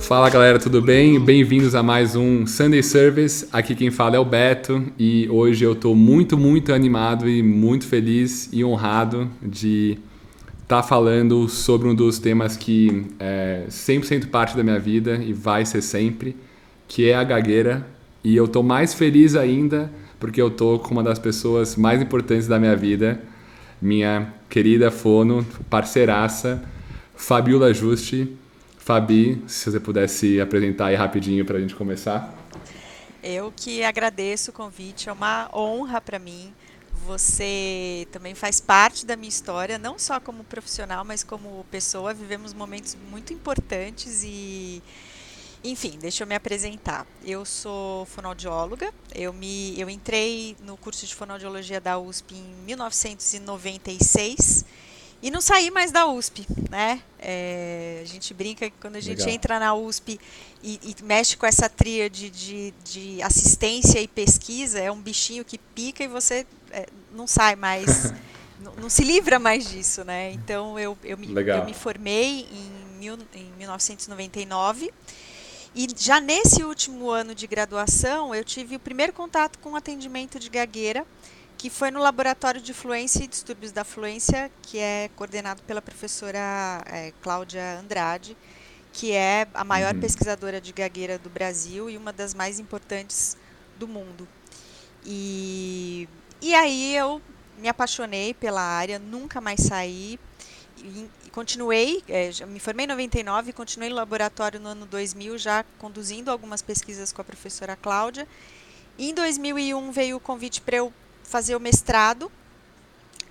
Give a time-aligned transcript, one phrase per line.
[0.00, 1.18] Fala galera, tudo bem?
[1.18, 3.48] Bem-vindos a mais um Sunday Service.
[3.52, 7.86] Aqui quem fala é o Beto e hoje eu estou muito, muito animado e muito
[7.86, 9.98] feliz e honrado de
[10.62, 15.32] estar tá falando sobre um dos temas que é 100% parte da minha vida e
[15.32, 16.36] vai ser sempre,
[16.86, 17.93] que é a gagueira.
[18.24, 22.48] E eu estou mais feliz ainda porque eu estou com uma das pessoas mais importantes
[22.48, 23.22] da minha vida,
[23.82, 26.64] minha querida fono, parceiraça,
[27.14, 28.34] Fabiola Juste
[28.78, 32.34] Fabi, se você pudesse apresentar aí rapidinho para a gente começar.
[33.22, 36.52] Eu que agradeço o convite, é uma honra para mim.
[37.06, 42.14] Você também faz parte da minha história, não só como profissional, mas como pessoa.
[42.14, 44.82] Vivemos momentos muito importantes e,
[45.64, 47.06] enfim, deixa eu me apresentar.
[47.24, 48.92] Eu sou fonoaudióloga.
[49.14, 54.66] Eu me, eu entrei no curso de fonoaudiologia da USP em 1996
[55.22, 57.00] e não saí mais da USP, né?
[57.18, 59.34] É, a gente brinca que quando a gente Legal.
[59.34, 60.20] entra na USP
[60.62, 65.56] e, e, mexe com essa tríade de, de assistência e pesquisa, é um bichinho que
[65.56, 68.12] pica e você é, não sai mais,
[68.60, 70.30] não, não, se livra mais disso, né?
[70.32, 74.92] Então eu, eu, me, eu me formei em, mil, em 1999
[75.74, 80.48] e já nesse último ano de graduação eu tive o primeiro contato com atendimento de
[80.48, 81.06] gagueira
[81.64, 86.82] que foi no Laboratório de Fluência e Distúrbios da Fluência, que é coordenado pela professora
[86.84, 88.36] é, Cláudia Andrade,
[88.92, 90.00] que é a maior uhum.
[90.00, 93.36] pesquisadora de gagueira do Brasil e uma das mais importantes
[93.78, 94.28] do mundo.
[95.06, 96.06] E,
[96.42, 97.22] e aí eu
[97.58, 100.18] me apaixonei pela área, nunca mais saí.
[100.78, 105.64] E, continuei, é, me formei em 99 e continuei no laboratório no ano 2000, já
[105.80, 108.28] conduzindo algumas pesquisas com a professora Cláudia.
[108.96, 110.92] Em 2001 veio o convite para eu
[111.24, 112.30] fazer o mestrado.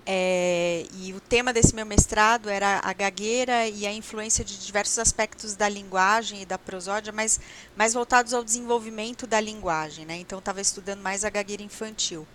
[0.05, 4.99] É, e o tema desse meu mestrado era a gagueira e a influência de diversos
[4.99, 7.39] aspectos da linguagem e da prosódia, mas
[7.73, 10.05] mais voltados ao desenvolvimento da linguagem.
[10.05, 10.17] Né?
[10.17, 12.27] Então, estava estudando mais a gagueira infantil.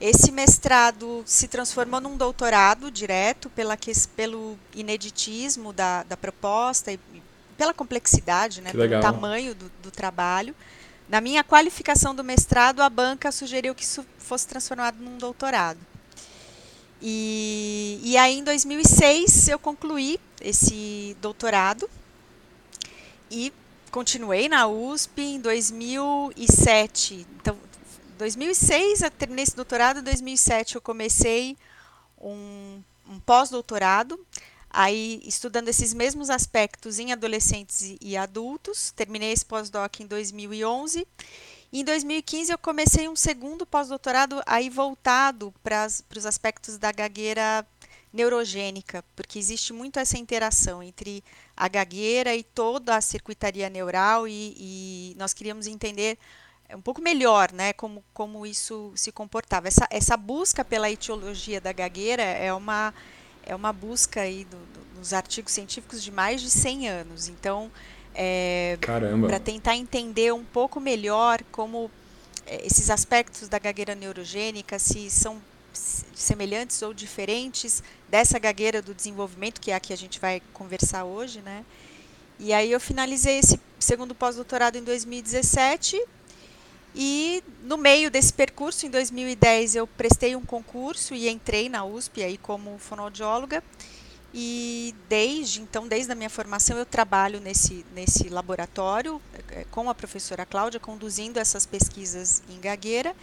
[0.00, 3.76] Esse mestrado se transformou num doutorado direto pela,
[4.16, 6.98] pelo ineditismo da, da proposta e
[7.58, 10.54] pela complexidade, né, pelo tamanho do, do trabalho.
[11.06, 15.78] Na minha qualificação do mestrado, a banca sugeriu que isso fosse transformado num doutorado.
[17.02, 21.90] E, e aí, em 2006, eu concluí esse doutorado
[23.30, 23.52] e
[23.90, 27.26] continuei na USP em 2007.
[27.36, 27.56] Então,
[28.20, 31.56] 2006 eu terminei esse doutorado, em 2007 eu comecei
[32.20, 34.18] um, um pós-doutorado
[34.72, 41.04] Aí, estudando esses mesmos aspectos em adolescentes e adultos, terminei esse pós-doc em 2011.
[41.72, 47.66] E em 2015 eu comecei um segundo pós-doutorado aí voltado para os aspectos da gagueira
[48.12, 51.24] neurogênica, porque existe muito essa interação entre
[51.56, 56.16] a gagueira e toda a circuitaria neural e, e nós queríamos entender
[56.76, 59.68] um pouco melhor, né, como, como isso se comportava.
[59.68, 62.94] Essa, essa busca pela etiologia da gagueira é uma
[63.42, 67.28] é uma busca aí do, do, nos artigos científicos de mais de 100 anos.
[67.28, 67.70] Então,
[68.14, 71.90] é, para tentar entender um pouco melhor como
[72.46, 75.40] é, esses aspectos da gagueira neurogênica, se são
[75.72, 81.04] semelhantes ou diferentes dessa gagueira do desenvolvimento, que é a que a gente vai conversar
[81.04, 81.64] hoje, né?
[82.38, 86.02] E aí eu finalizei esse segundo pós-doutorado em 2017
[86.94, 92.22] e no meio desse percurso, em 2010, eu prestei um concurso e entrei na USP
[92.22, 93.62] aí como fonoaudióloga.
[94.32, 99.20] E desde então, desde a minha formação, eu trabalho nesse, nesse laboratório
[99.50, 103.14] eh, com a professora Cláudia, conduzindo essas pesquisas em gagueira.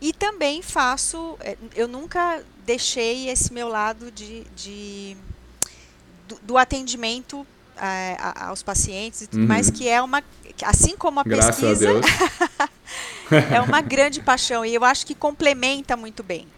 [0.00, 5.16] E também faço, eh, eu nunca deixei esse meu lado de, de
[6.28, 7.44] do, do atendimento
[8.36, 9.48] aos pacientes e tudo uhum.
[9.48, 10.22] mais, que é uma.
[10.62, 11.90] Assim como a Graças pesquisa.
[12.58, 12.68] A
[13.52, 16.48] é uma grande paixão e eu acho que complementa muito bem.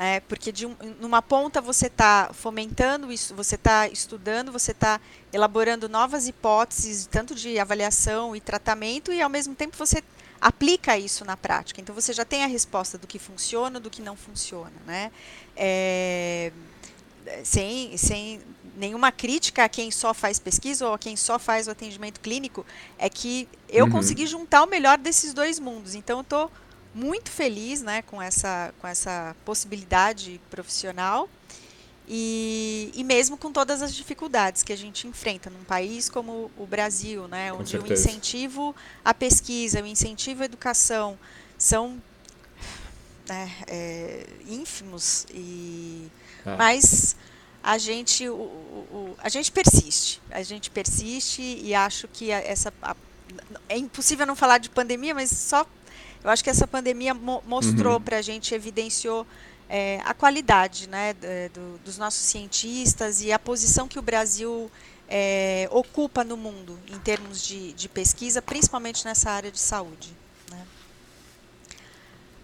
[0.00, 5.00] É, porque de um, numa ponta você está fomentando isso, você está estudando, você está
[5.32, 10.00] elaborando novas hipóteses, tanto de avaliação e tratamento, e ao mesmo tempo você
[10.40, 11.80] aplica isso na prática.
[11.80, 14.72] Então você já tem a resposta do que funciona, do que não funciona.
[14.86, 15.10] Né?
[15.56, 16.52] É,
[17.42, 18.40] sem, sem
[18.78, 22.64] nenhuma crítica a quem só faz pesquisa ou a quem só faz o atendimento clínico,
[22.98, 23.90] é que eu uhum.
[23.90, 25.94] consegui juntar o melhor desses dois mundos.
[25.94, 26.50] Então, eu estou
[26.94, 31.28] muito feliz né, com, essa, com essa possibilidade profissional.
[32.08, 36.64] e, e mesmo com todas as dificuldades que a gente enfrenta num país como o
[36.64, 38.08] Brasil, né, Com onde o certeza.
[38.08, 41.18] incentivo à pesquisa, o incentivo à educação
[41.58, 42.00] são
[43.28, 46.08] né, é, ínfimos e
[46.46, 46.56] Ah.
[46.56, 47.14] mas
[47.74, 52.96] a gente o, o- a gente persiste a gente persiste e acho que essa a-
[53.68, 55.66] é impossível não falar de pandemia mas só
[56.24, 58.00] eu acho que essa pandemia mo- mostrou Uhum.
[58.00, 59.26] para a gente evidenciou
[59.68, 61.12] é, a qualidade né
[61.54, 64.70] do- dos nossos cientistas e a posição que o Brasil
[65.10, 70.10] é, ocupa no mundo em termos de, de pesquisa principalmente nessa área de saúde
[70.50, 70.62] né?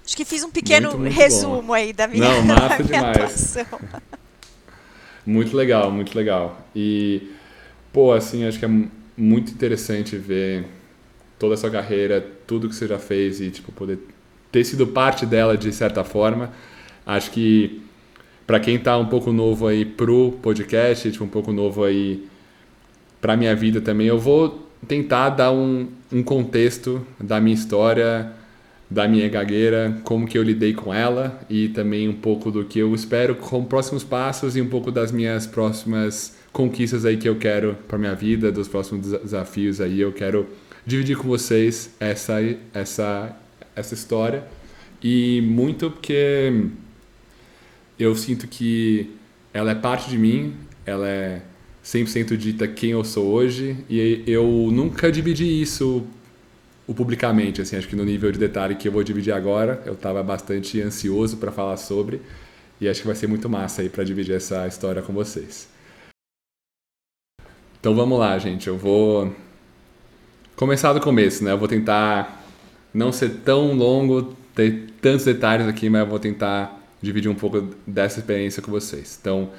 [0.05, 3.57] Acho que fiz um pequeno Muito, muito resumo aí da minha, Não, da minha demais.
[3.57, 3.81] atuação.
[5.27, 6.67] Muito legal, muito legal.
[6.75, 7.23] E,
[7.93, 10.67] pô, assim, acho que é mu- muito interessante ver
[11.39, 13.99] toda a sua carreira, tudo que você já fez e, tipo, poder
[14.53, 16.53] ter sido parte dela de certa forma.
[17.07, 17.83] Acho que
[18.47, 22.27] para quem tá um pouco novo aí pro podcast, tipo, um pouco novo aí
[23.21, 28.33] pra minha vida também, eu vou tentar dar um, um contexto da minha história,
[28.95, 32.79] da minha gagueira, como que eu lidei com ela e também um pouco do que
[32.79, 37.35] eu espero como próximos passos e um pouco das minhas próximas conquistas aí que eu
[37.35, 40.01] quero para minha vida, dos próximos desa- desafios aí.
[40.01, 40.47] Eu quero
[40.87, 42.35] dividir com vocês essa
[42.73, 43.37] essa
[43.75, 44.45] essa história
[45.03, 46.53] e muito porque
[47.99, 49.11] eu sinto que
[49.53, 50.55] ela é parte de mim,
[50.87, 51.43] ela é
[51.85, 56.05] 100% dita quem eu sou hoje e eu nunca dividi isso
[56.87, 59.95] o publicamente, assim, acho que no nível de detalhe que eu vou dividir agora, eu
[59.95, 62.21] estava bastante ansioso para falar sobre
[62.81, 65.69] e acho que vai ser muito massa aí para dividir essa história com vocês.
[67.81, 69.35] Então vamos lá, gente, eu vou
[70.57, 71.53] começar do começo, né?
[71.53, 72.43] Eu vou tentar
[72.93, 77.69] não ser tão longo, ter tantos detalhes aqui, mas eu vou tentar dividir um pouco
[77.87, 79.19] dessa experiência com vocês.
[79.21, 79.51] Então,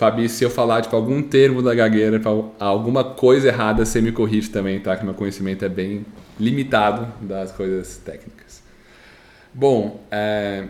[0.00, 2.18] Fabi, se eu falar tipo, algum termo da gagueira,
[2.58, 4.96] alguma coisa errada, você me corrige também, tá?
[4.96, 6.06] Que meu conhecimento é bem
[6.38, 8.62] limitado das coisas técnicas.
[9.52, 10.68] Bom, é,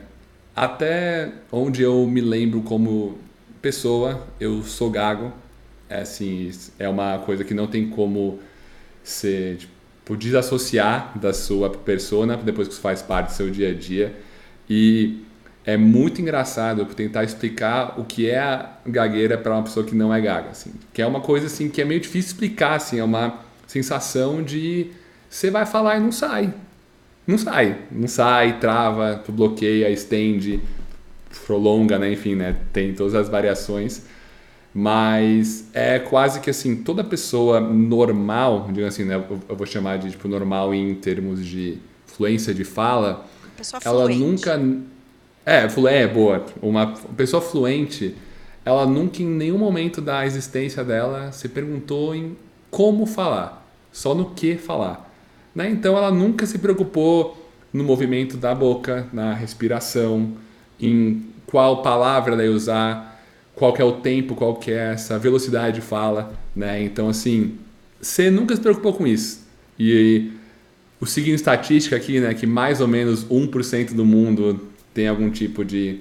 [0.56, 3.19] até onde eu me lembro como
[3.62, 5.33] pessoa, eu sou gago.
[5.88, 8.41] É assim, é uma coisa que não tem como
[9.05, 13.75] ser tipo, desassociar da sua persona depois que isso faz parte do seu dia a
[13.75, 14.12] dia.
[14.69, 15.21] E
[15.65, 20.12] é muito engraçado tentar explicar o que é a gagueira para uma pessoa que não
[20.12, 20.73] é gaga, assim.
[20.93, 24.91] Que é uma coisa assim que é meio difícil explicar, assim, é uma sensação de
[25.29, 26.53] você vai falar e não sai.
[27.27, 30.61] Não sai, não sai, trava, tu bloqueia, estende,
[31.47, 32.12] prolonga, né?
[32.12, 32.57] Enfim, né?
[32.73, 34.03] Tem todas as variações.
[34.73, 39.23] Mas é quase que assim, toda pessoa normal, digamos assim, né?
[39.49, 43.27] Eu vou chamar de tipo normal em termos de fluência de fala,
[43.85, 44.21] ela fluente.
[44.21, 44.61] nunca.
[45.50, 46.47] É, é, boa.
[46.62, 48.14] Uma pessoa fluente,
[48.64, 52.37] ela nunca em nenhum momento da existência dela se perguntou em
[52.70, 55.12] como falar, só no que falar.
[55.52, 55.69] Né?
[55.69, 60.35] Então ela nunca se preocupou no movimento da boca, na respiração,
[60.81, 63.20] em qual palavra ela ia usar,
[63.56, 66.32] qual é o tempo, qual que é essa velocidade de fala.
[66.55, 66.81] Né?
[66.85, 67.58] Então, assim,
[68.00, 69.44] você nunca se preocupou com isso.
[69.76, 70.31] E
[71.00, 75.65] o seguindo estatística aqui, né, que mais ou menos 1% do mundo tem algum tipo
[75.65, 76.01] de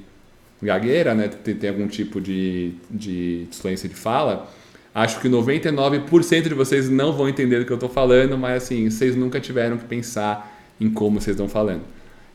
[0.62, 4.52] gagueira, né, tem, tem algum tipo de, de de fala,
[4.94, 8.90] acho que 99% de vocês não vão entender do que eu estou falando, mas assim,
[8.90, 11.84] vocês nunca tiveram que pensar em como vocês estão falando.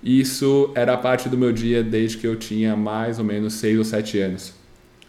[0.03, 3.85] Isso era parte do meu dia desde que eu tinha mais ou menos 6 ou
[3.85, 4.53] 7 anos,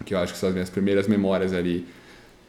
[0.05, 1.86] que eu acho que são as minhas primeiras memórias ali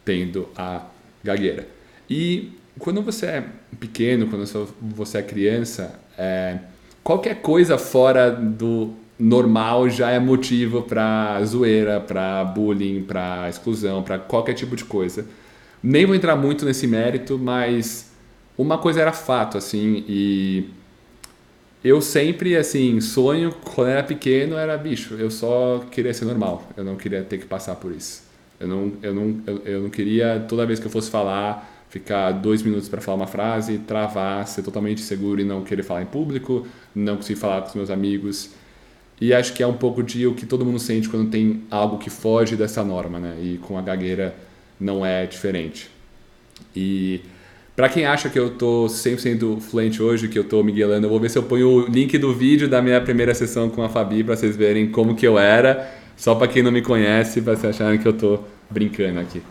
[0.05, 0.85] tendo a
[1.23, 1.67] gagueira.
[2.09, 3.45] E quando você é
[3.79, 4.45] pequeno, quando
[4.81, 6.59] você é criança, é,
[7.07, 14.19] qualquer coisa fora do normal já é motivo para zoeira, para bullying, para exclusão, para
[14.19, 15.25] qualquer tipo de coisa.
[15.81, 18.11] Nem vou entrar muito nesse mérito, mas
[18.57, 20.69] uma coisa era fato, assim, e
[21.81, 26.83] eu sempre, assim, sonho, quando era pequeno, era bicho, eu só queria ser normal, eu
[26.83, 28.23] não queria ter que passar por isso.
[28.59, 32.31] Eu não, eu não, eu, eu não queria, toda vez que eu fosse falar, ficar
[32.31, 36.05] dois minutos para falar uma frase, travar, ser totalmente seguro e não querer falar em
[36.05, 38.51] público, não conseguir falar com os meus amigos.
[39.19, 41.97] E acho que é um pouco de o que todo mundo sente quando tem algo
[41.97, 43.37] que foge dessa norma, né?
[43.41, 44.35] E com a gagueira
[44.79, 45.89] não é diferente.
[46.75, 47.21] E
[47.75, 51.19] para quem acha que eu tô 100% fluente hoje, que eu tô miguelando, eu vou
[51.19, 54.23] ver se eu ponho o link do vídeo da minha primeira sessão com a Fabi
[54.23, 57.75] para vocês verem como que eu era, só para quem não me conhece, para vocês
[57.75, 58.39] acharem que eu tô
[58.69, 59.41] brincando aqui.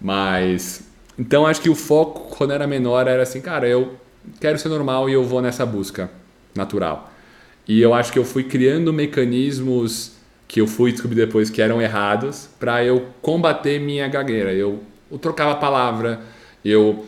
[0.00, 3.94] Mas então acho que o foco quando era menor era assim, cara, eu
[4.40, 6.10] quero ser normal e eu vou nessa busca
[6.54, 7.10] natural.
[7.66, 10.12] E eu acho que eu fui criando mecanismos
[10.46, 14.52] que eu fui descobrir depois que eram errados para eu combater minha gagueira.
[14.52, 16.20] Eu, eu trocava palavra,
[16.64, 17.06] eu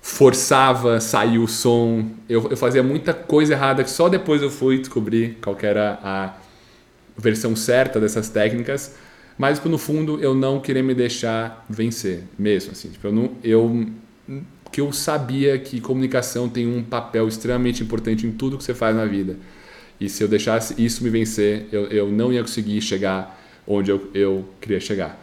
[0.00, 4.78] forçava sair o som, eu, eu fazia muita coisa errada que só depois eu fui
[4.78, 6.34] descobrir qual era a
[7.16, 8.96] versão certa dessas técnicas,
[9.38, 13.30] mas tipo, no fundo eu não queria me deixar vencer mesmo assim, tipo, eu não
[13.42, 13.86] eu
[14.72, 18.96] que eu sabia que comunicação tem um papel extremamente importante em tudo que você faz
[18.96, 19.36] na vida.
[20.00, 24.10] E se eu deixasse isso me vencer, eu, eu não ia conseguir chegar onde eu,
[24.14, 25.20] eu queria chegar.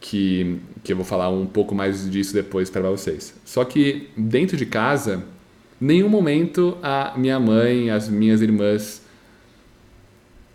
[0.00, 3.34] Que, que eu vou falar um pouco mais disso depois para vocês.
[3.44, 5.24] Só que dentro de casa,
[5.80, 9.02] nenhum momento a minha mãe, as minhas irmãs,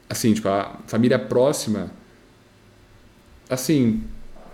[0.10, 1.92] assim, tipo, a família próxima,
[3.52, 4.02] assim,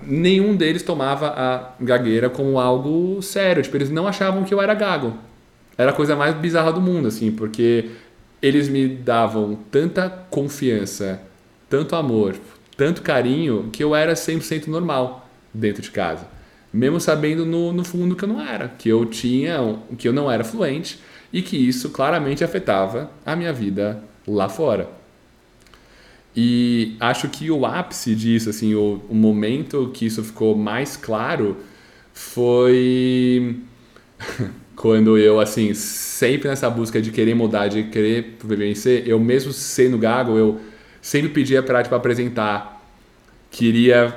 [0.01, 3.61] nenhum deles tomava a gagueira como algo sério.
[3.61, 5.13] Tipo, eles não achavam que eu era gago.
[5.77, 7.91] Era a coisa mais bizarra do mundo, assim, porque
[8.41, 11.21] eles me davam tanta confiança,
[11.69, 12.35] tanto amor,
[12.75, 16.27] tanto carinho, que eu era 100% normal dentro de casa.
[16.73, 19.57] Mesmo sabendo no, no fundo que eu não era, que eu tinha,
[19.97, 20.99] que eu não era fluente
[21.31, 24.96] e que isso claramente afetava a minha vida lá fora.
[26.39, 31.57] E acho que o ápice disso, assim, o, o momento que isso ficou mais claro
[32.13, 33.55] foi
[34.77, 39.97] quando eu, assim, sempre nessa busca de querer mudar, de querer vencer, eu mesmo sendo
[39.97, 40.61] gago, eu
[41.01, 42.85] sempre pedia pra, tipo, apresentar.
[43.49, 44.15] Queria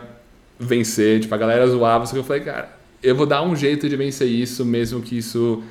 [0.59, 3.89] vencer, tipo, a galera zoava, só que eu falei, cara, eu vou dar um jeito
[3.89, 5.63] de vencer isso, mesmo que isso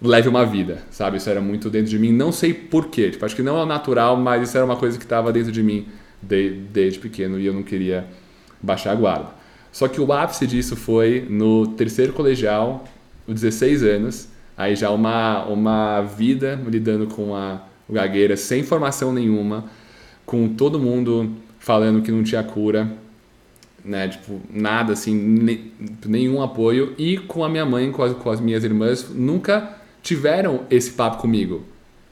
[0.00, 1.16] leve uma vida, sabe?
[1.16, 4.16] Isso era muito dentro de mim, não sei porquê, tipo, acho que não é natural,
[4.16, 5.86] mas isso era uma coisa que estava dentro de mim
[6.20, 8.06] desde, desde pequeno e eu não queria
[8.60, 9.28] baixar a guarda.
[9.72, 12.84] Só que o ápice disso foi no terceiro colegial,
[13.26, 19.64] 16 anos, aí já uma, uma vida lidando com a gagueira sem formação nenhuma,
[20.24, 22.90] com todo mundo falando que não tinha cura,
[23.84, 25.72] né, tipo, nada assim, ne,
[26.04, 29.76] nenhum apoio, e com a minha mãe, com as, com as minhas irmãs, nunca
[30.06, 31.64] tiveram esse papo comigo.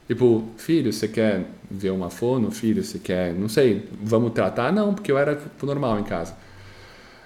[0.05, 2.51] Tipo, filho, você quer ver uma fono?
[2.51, 4.71] Filho, você quer, não sei, vamos tratar?
[4.71, 6.35] Não, porque eu era tipo, normal em casa.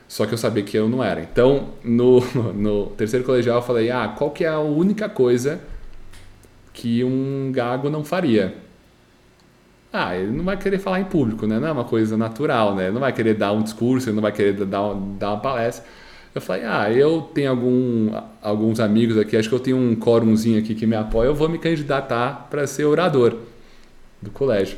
[0.08, 1.22] Só que eu sabia que eu não era.
[1.22, 2.22] Então, no,
[2.54, 5.60] no terceiro colegial, eu falei: ah, qual que é a única coisa
[6.72, 8.56] que um gago não faria?
[9.92, 11.60] Ah, ele não vai querer falar em público, né?
[11.60, 12.86] Não é uma coisa natural, né?
[12.86, 15.84] Ele não vai querer dar um discurso, ele não vai querer dar, dar uma palestra.
[16.34, 20.60] Eu falei, ah, eu tenho algum, alguns amigos aqui, acho que eu tenho um quórumzinho
[20.60, 23.36] aqui que me apoia, eu vou me candidatar para ser orador
[24.22, 24.78] do colégio.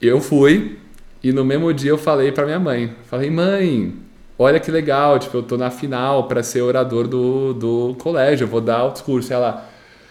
[0.00, 0.78] Eu fui
[1.22, 3.94] e no mesmo dia eu falei para minha mãe, falei, mãe,
[4.38, 8.48] olha que legal, tipo, eu tô na final para ser orador do, do colégio, eu
[8.48, 9.30] vou dar o discurso.
[9.34, 9.68] Ela,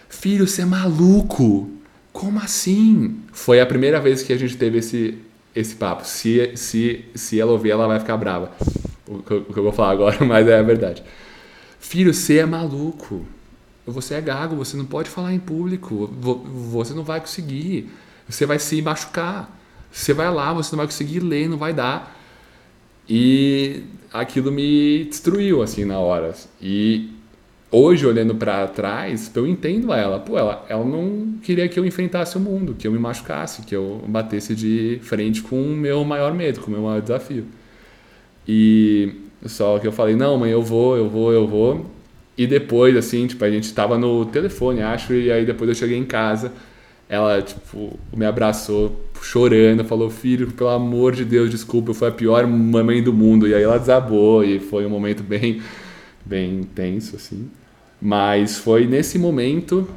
[0.07, 1.67] filho, você é maluco?
[2.13, 3.17] Como assim?
[3.31, 5.17] Foi a primeira vez que a gente teve esse,
[5.55, 6.05] esse papo.
[6.05, 8.51] Se, se, se ela ouvir, ela vai ficar brava
[9.09, 11.03] o que, eu vou falar agora, mas é a verdade.
[11.79, 13.25] Filho, você é maluco.
[13.85, 16.07] Você é gago, você não pode falar em público.
[16.71, 17.89] Você não vai conseguir.
[18.27, 19.57] Você vai se machucar.
[19.91, 22.15] Você vai lá, você não vai conseguir ler, não vai dar.
[23.09, 26.35] E aquilo me destruiu assim na hora.
[26.61, 27.09] E
[27.71, 30.19] hoje olhando para trás, eu entendo ela.
[30.19, 33.75] Pô, ela, ela não queria que eu enfrentasse o mundo, que eu me machucasse, que
[33.75, 37.45] eu batesse de frente com o meu maior medo, com o meu maior desafio.
[38.51, 39.13] E
[39.45, 41.85] só que eu falei, não, mãe, eu vou, eu vou, eu vou.
[42.35, 45.97] E depois, assim, tipo, a gente tava no telefone, acho, e aí depois eu cheguei
[45.97, 46.51] em casa,
[47.07, 52.11] ela, tipo, me abraçou chorando, falou, filho, pelo amor de Deus, desculpa, eu fui a
[52.11, 53.47] pior mamãe do mundo.
[53.47, 55.61] E aí ela desabou e foi um momento bem,
[56.25, 57.51] bem intenso, assim.
[58.01, 59.87] Mas foi nesse momento,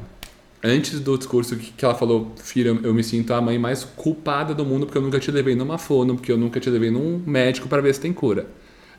[0.63, 4.65] antes do discurso, que ela falou, filho, eu me sinto a mãe mais culpada do
[4.65, 7.69] mundo porque eu nunca te levei numa fono, porque eu nunca te levei num médico
[7.69, 8.47] para ver se tem cura.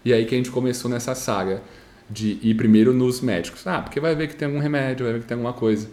[0.03, 1.61] E aí que a gente começou nessa saga
[2.09, 3.65] de ir primeiro nos médicos.
[3.65, 5.89] Ah, porque vai ver que tem algum remédio, vai ver que tem alguma coisa.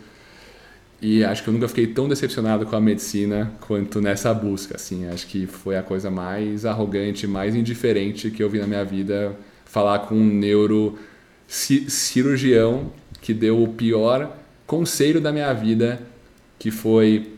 [1.01, 5.07] E acho que eu nunca fiquei tão decepcionado com a medicina quanto nessa busca, assim.
[5.07, 9.35] Acho que foi a coisa mais arrogante, mais indiferente que eu vi na minha vida
[9.65, 14.40] falar com um neurocirurgião que deu o pior
[14.71, 16.01] conselho da minha vida,
[16.57, 17.33] que foi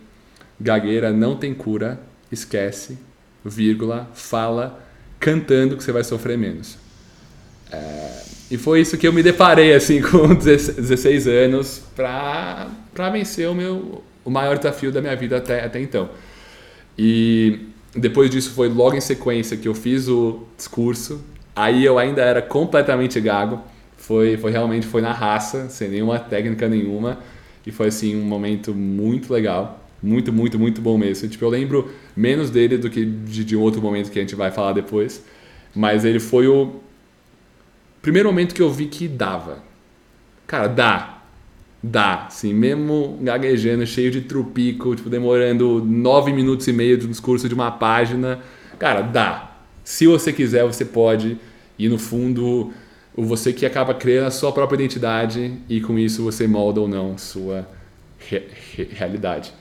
[0.60, 1.98] gagueira não tem cura,
[2.30, 2.98] esquece,
[3.42, 4.84] vírgula, fala
[5.18, 6.76] cantando que você vai sofrer menos.
[7.70, 12.68] É, e foi isso que eu me deparei assim com 16 anos para
[13.10, 16.10] vencer o meu o maior desafio da minha vida até, até então.
[16.98, 17.60] E
[17.96, 21.24] depois disso foi logo em sequência que eu fiz o discurso.
[21.56, 23.71] Aí eu ainda era completamente gago.
[24.02, 27.20] Foi, foi realmente foi na raça, sem nenhuma técnica nenhuma.
[27.64, 29.88] E foi assim um momento muito legal.
[30.02, 31.28] Muito, muito, muito bom mesmo.
[31.28, 34.34] Tipo, eu lembro menos dele do que de, de um outro momento que a gente
[34.34, 35.24] vai falar depois.
[35.72, 36.80] Mas ele foi o
[38.02, 39.62] primeiro momento que eu vi que dava.
[40.48, 41.22] Cara, dá.
[41.80, 42.26] Dá.
[42.26, 47.48] Assim, mesmo gaguejando, cheio de trupico, tipo, demorando nove minutos e meio de um discurso
[47.48, 48.40] de uma página.
[48.80, 49.58] Cara, dá.
[49.84, 51.38] Se você quiser, você pode.
[51.78, 52.72] E no fundo,
[53.16, 56.88] o você que acaba criando a sua própria identidade e com isso você molda ou
[56.88, 57.66] não sua
[58.18, 58.42] re
[58.76, 59.52] re realidade.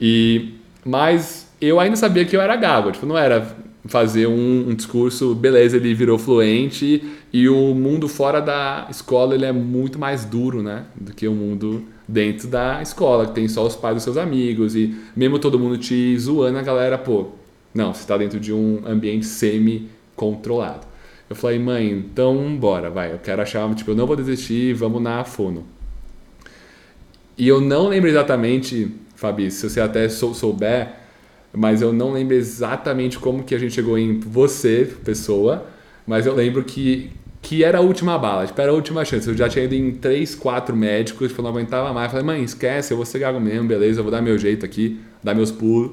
[0.00, 0.54] E
[0.84, 3.54] mas eu ainda sabia que eu era gago, tipo, não era
[3.84, 9.44] fazer um, um, discurso, beleza, ele virou fluente e o mundo fora da escola ele
[9.44, 13.66] é muito mais duro, né, do que o mundo dentro da escola, que tem só
[13.66, 17.28] os pais dos seus amigos e mesmo todo mundo te zoando, a galera, pô,
[17.74, 20.89] não, você está dentro de um ambiente semi-controlado.
[21.30, 25.00] Eu falei, mãe, então bora, vai, eu quero achar, tipo, eu não vou desistir, vamos
[25.00, 25.64] na fono.
[27.38, 30.92] E eu não lembro exatamente, Fabi, se você até souber,
[31.52, 35.66] mas eu não lembro exatamente como que a gente chegou em você, pessoa,
[36.04, 39.28] mas eu lembro que, que era a última bala, tipo, era a última chance.
[39.28, 42.06] Eu já tinha ido em três, quatro médicos, tipo, não aguentava mais.
[42.06, 44.66] Eu falei, mãe, esquece, eu vou ser gago mesmo, beleza, eu vou dar meu jeito
[44.66, 45.92] aqui, dar meus pulos.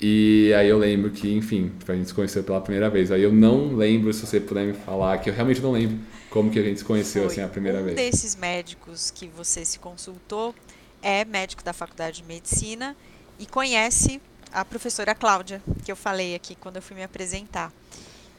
[0.00, 3.10] E aí eu lembro que, enfim, a gente se conheceu pela primeira vez.
[3.10, 5.98] Aí eu não lembro, se você puder me falar, que eu realmente não lembro
[6.30, 7.96] como que a gente se conheceu, Foi assim, a primeira um vez.
[7.96, 10.54] desses médicos que você se consultou
[11.00, 12.96] é médico da Faculdade de Medicina
[13.38, 14.20] e conhece
[14.52, 17.72] a professora Cláudia, que eu falei aqui quando eu fui me apresentar.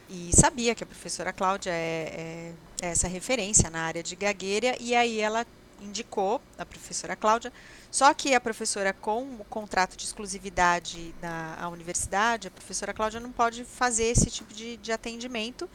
[0.08, 4.76] E sabia que a professora Cláudia é, é, é essa referência na área de gagueira,
[4.80, 5.46] e aí ela
[5.82, 7.52] indicou a professora Cláudia,
[7.90, 13.32] só que a professora com o contrato de exclusividade na universidade, a professora Cláudia não
[13.32, 15.68] pode fazer esse tipo de, de atendimento,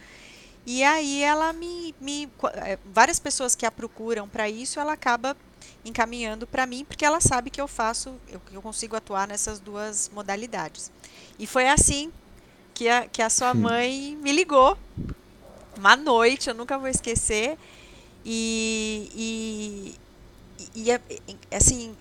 [0.65, 2.29] e aí ela me, me,
[2.85, 5.35] várias pessoas que a procuram para isso, ela acaba
[5.83, 10.09] encaminhando para mim, porque ela sabe que eu faço, eu, eu consigo atuar nessas duas
[10.13, 10.91] modalidades.
[11.39, 12.11] E foi assim
[12.73, 14.77] que a, que a sua mãe me ligou,
[15.75, 17.57] uma noite, eu nunca vou esquecer,
[18.23, 19.95] e,
[20.75, 21.95] e, e assim,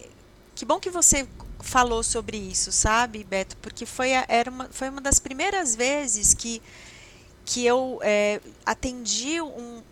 [0.55, 1.27] que bom que você
[1.61, 3.57] falou sobre isso, sabe, Beto?
[3.59, 6.63] Porque foi, era uma, foi uma das primeiras vezes que,
[7.45, 9.83] que eu é, atendi um,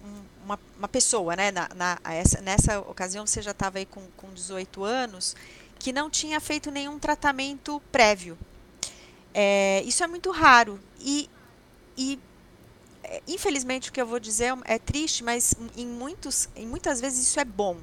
[0.45, 4.33] uma, uma pessoa, né, na, na, essa, nessa ocasião você já estava aí com, com
[4.33, 5.37] 18 anos,
[5.79, 8.37] que não tinha feito nenhum tratamento prévio.
[9.35, 10.81] É, isso é muito raro.
[10.99, 11.31] E,
[11.97, 12.19] e
[13.05, 17.27] é, infelizmente o que eu vou dizer é triste, mas em, muitos, em muitas vezes
[17.27, 17.77] isso é bom.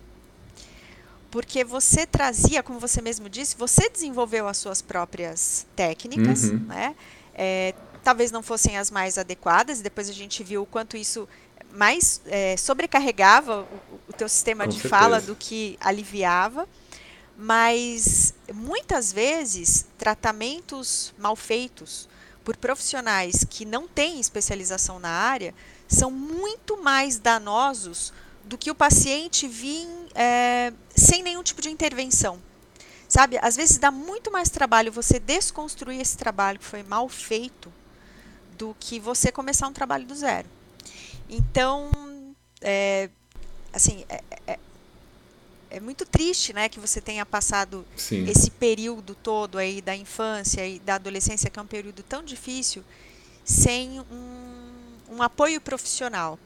[1.36, 6.60] Porque você trazia, como você mesmo disse, você desenvolveu as suas próprias técnicas, Uhum.
[6.60, 6.96] né?
[7.34, 11.28] É, talvez não fossem as mais adequadas, e depois a gente viu o quanto isso
[11.74, 15.28] mais é, sobrecarregava o, o teu sistema Com de fala certeza.
[15.34, 16.70] do que aliviava.
[17.38, 22.08] Mas muitas vezes tratamentos mal feitos
[22.46, 25.54] por profissionais que não têm especialização na área
[25.86, 28.14] são muito mais danosos
[28.46, 32.42] do que o paciente vir é, sem nenhum tipo de intervenção.
[33.08, 37.72] Sabe, às vezes dá muito mais trabalho você desconstruir esse trabalho que foi mal feito
[38.58, 40.48] do que você começar um trabalho do zero.
[41.30, 41.92] Então,
[42.62, 43.10] é,
[43.72, 44.60] assim, é, é,
[45.70, 48.28] é muito triste, né, que você tenha passado Sim.
[48.30, 52.84] esse período todo aí da infância e da adolescência, que é um período tão difícil,
[53.44, 56.40] sem um, um apoio profissional.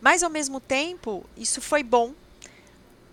[0.00, 2.12] Mas, ao mesmo tempo, isso foi bom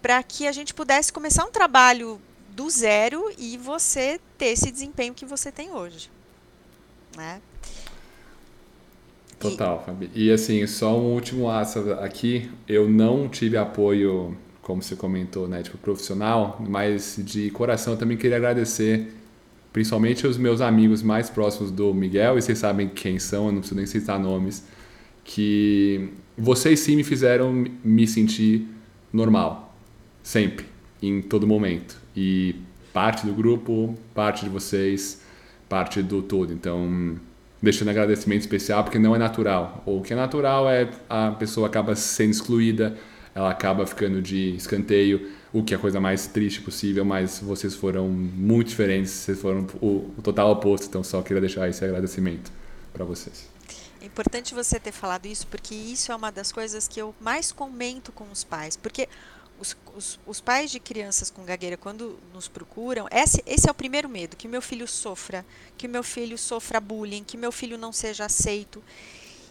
[0.01, 2.19] para que a gente pudesse começar um trabalho
[2.49, 6.09] do zero e você ter esse desempenho que você tem hoje.
[7.15, 7.41] Né?
[9.39, 10.09] Total, Fabi.
[10.13, 12.49] E assim, só um último aça aqui.
[12.67, 18.37] Eu não tive apoio, como você comentou, né, tipo profissional, mas de coração também queria
[18.37, 19.13] agradecer,
[19.73, 23.59] principalmente os meus amigos mais próximos do Miguel, e vocês sabem quem são, eu não
[23.59, 24.63] preciso nem citar nomes,
[25.25, 28.67] que vocês sim me fizeram me sentir
[29.11, 29.75] normal,
[30.21, 30.65] sempre,
[31.01, 31.97] em todo momento.
[32.15, 32.55] E
[32.91, 35.21] parte do grupo, parte de vocês,
[35.69, 36.53] parte do todo.
[36.53, 37.17] Então,
[37.61, 39.81] deixando agradecimento especial porque não é natural.
[39.85, 42.97] Ou o que é natural é a pessoa acaba sendo excluída,
[43.33, 47.73] ela acaba ficando de escanteio, o que é a coisa mais triste possível, mas vocês
[47.73, 52.51] foram muito diferentes, vocês foram o, o total oposto, então só queria deixar esse agradecimento
[52.91, 53.52] para vocês.
[54.03, 57.53] É importante você ter falado isso, porque isso é uma das coisas que eu mais
[57.53, 58.75] comento com os pais.
[58.75, 59.07] Porque
[59.57, 63.73] os, os, os pais de crianças com gagueira, quando nos procuram, esse, esse é o
[63.73, 65.45] primeiro medo: que meu filho sofra,
[65.77, 68.83] que meu filho sofra bullying, que meu filho não seja aceito.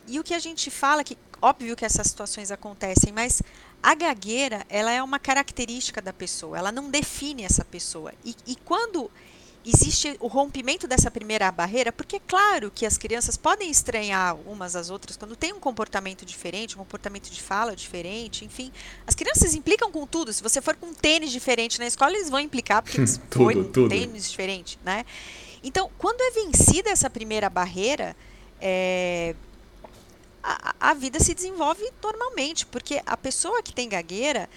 [0.06, 3.40] E o que a gente fala que, óbvio que essas situações acontecem, mas
[3.82, 8.12] a gagueira, ela é uma característica da pessoa, ela não define essa pessoa.
[8.22, 9.10] E, e quando
[9.64, 14.74] existe o rompimento dessa primeira barreira, porque é claro que as crianças podem estranhar umas
[14.74, 18.72] às outras quando tem um comportamento diferente, um comportamento de fala diferente, enfim.
[19.06, 20.32] As crianças implicam com tudo.
[20.32, 22.98] Se você for com um tênis diferente na escola, eles vão implicar porque
[23.30, 23.88] tudo, foi um tudo.
[23.88, 25.04] tênis diferente, né?
[25.62, 28.16] Então, quando é vencida essa primeira barreira,
[28.60, 29.36] é,
[30.42, 34.48] a, a vida se desenvolve normalmente, porque a pessoa que tem gagueira,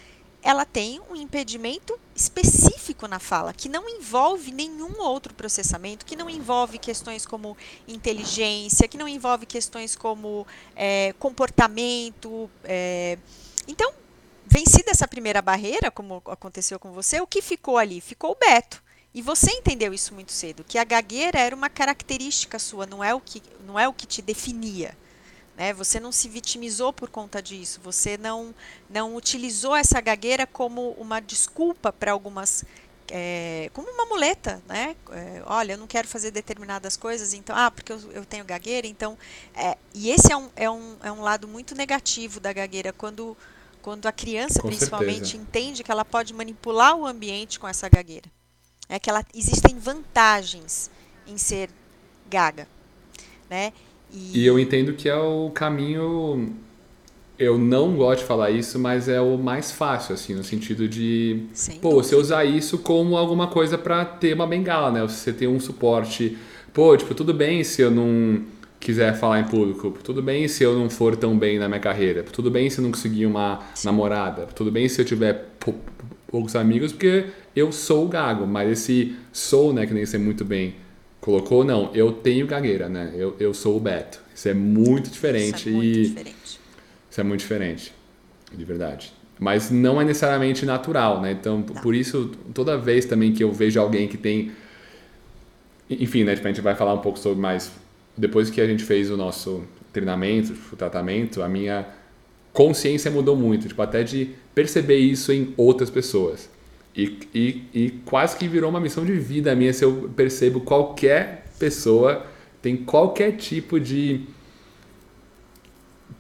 [0.46, 6.30] ela tem um impedimento específico na fala, que não envolve nenhum outro processamento, que não
[6.30, 12.48] envolve questões como inteligência, que não envolve questões como é, comportamento.
[12.64, 13.18] É.
[13.68, 13.92] Então,
[14.46, 18.00] vencida essa primeira barreira, como aconteceu com você, o que ficou ali?
[18.00, 18.84] Ficou o Beto.
[19.16, 23.16] E você entendeu isso muito cedo, que a gagueira era uma característica sua, não é
[23.16, 24.96] o que, não é o que te definia.
[25.58, 25.74] Né?
[25.74, 28.54] Você não se vitimizou por conta disso, você não,
[28.90, 32.66] não utilizou essa gagueira como uma desculpa para algumas.
[33.12, 34.96] É, como uma muleta, né?
[35.12, 38.88] É, olha, eu não quero fazer determinadas coisas, então, ah, porque eu, eu tenho gagueira,
[38.88, 39.16] então.
[39.54, 43.38] É, e esse é um, é, um, é um lado muito negativo da gagueira, quando,
[43.80, 45.38] quando a criança, Com principalmente, certeza.
[45.38, 48.28] entende que ela pode manipular o ambiente com essa gagueira.
[48.90, 50.90] É que ela, existem vantagens
[51.28, 51.70] em ser
[52.28, 52.68] gaga,
[53.48, 53.72] né?
[54.34, 56.54] E eu entendo que é o caminho.
[57.38, 61.44] Eu não gosto de falar isso, mas é o mais fácil, assim, no sentido de.
[61.54, 62.08] Sem pô, dúvida.
[62.08, 65.02] você usar isso como alguma coisa pra ter uma bengala, né?
[65.02, 66.38] Você ter um suporte.
[66.74, 68.42] Pô, tipo, tudo bem se eu não
[68.80, 72.22] quiser falar em público, tudo bem se eu não for tão bem na minha carreira,
[72.24, 75.74] tudo bem se eu não conseguir uma namorada, tudo bem se eu tiver pou-
[76.28, 80.76] poucos amigos, porque eu sou gago, mas esse sou, né, que nem você muito bem
[81.26, 83.12] colocou, não, eu tenho gagueira, né?
[83.16, 84.20] Eu, eu sou o Beto.
[84.34, 86.60] Isso é muito diferente Isso é muito e diferente.
[87.10, 87.94] isso é muito diferente,
[88.54, 89.12] de verdade.
[89.40, 91.32] Mas não é necessariamente natural, né?
[91.32, 94.52] Então, p- por isso, toda vez também que eu vejo alguém que tem.
[95.90, 96.36] Enfim, né?
[96.36, 97.72] Tipo, a gente vai falar um pouco sobre mais.
[98.18, 101.86] Depois que a gente fez o nosso treinamento, o tratamento, a minha
[102.54, 103.68] consciência mudou muito.
[103.68, 106.50] Tipo, até de perceber isso em outras pessoas.
[106.96, 111.46] E, e, e quase que virou uma missão de vida minha se eu percebo qualquer
[111.60, 112.26] pessoa
[112.62, 114.22] tem qualquer tipo de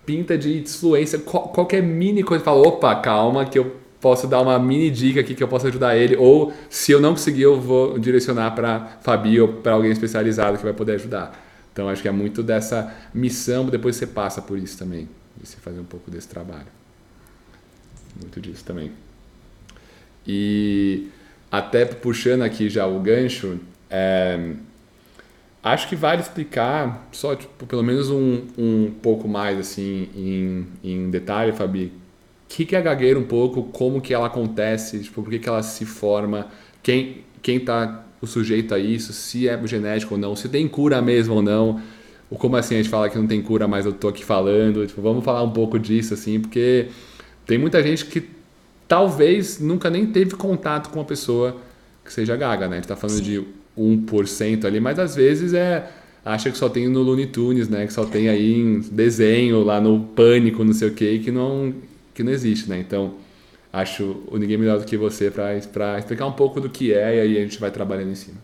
[0.05, 4.59] pinta de influência, qual- qualquer mini coisa, fala, opa, calma, que eu posso dar uma
[4.59, 7.97] mini dica aqui que eu posso ajudar ele, ou se eu não conseguir, eu vou
[7.97, 11.43] direcionar para Fabi ou para alguém especializado que vai poder ajudar.
[11.73, 15.09] Então acho que é muito dessa missão, depois você passa por isso também,
[15.43, 16.67] você fazer um pouco desse trabalho.
[18.21, 18.91] Muito disso também.
[20.27, 21.07] E
[21.51, 23.59] até puxando aqui já o gancho,
[23.89, 24.55] é,
[25.65, 31.09] Acho que vale explicar, só tipo, pelo menos um, um pouco mais assim em, em
[31.09, 31.91] detalhe, Fabi, o
[32.47, 35.49] que, que é a gagueira um pouco, como que ela acontece, tipo, por que, que
[35.49, 36.49] ela se forma,
[36.83, 41.01] quem, quem tá o sujeito a isso, se é genético ou não, se tem cura
[41.01, 41.81] mesmo ou não,
[42.29, 44.85] ou como assim a gente fala que não tem cura, mas eu tô aqui falando,
[44.85, 46.89] tipo, vamos falar um pouco disso assim, porque
[47.47, 48.21] tem muita gente que
[48.87, 51.57] talvez nunca nem teve contato com uma pessoa
[52.03, 52.77] que seja gaga, né?
[52.77, 53.23] A gente tá falando Sim.
[53.23, 53.43] de
[53.77, 55.89] 1% ali, mas às vezes é
[56.23, 57.85] acha que só tem no Looney Tunes, né?
[57.85, 61.73] Que só tem aí em desenho lá no Pânico, não sei o que, que não
[62.13, 62.79] que não existe, né?
[62.79, 63.15] Então
[63.71, 67.17] acho o ninguém melhor do que você para para explicar um pouco do que é
[67.17, 68.37] e aí a gente vai trabalhando em cima.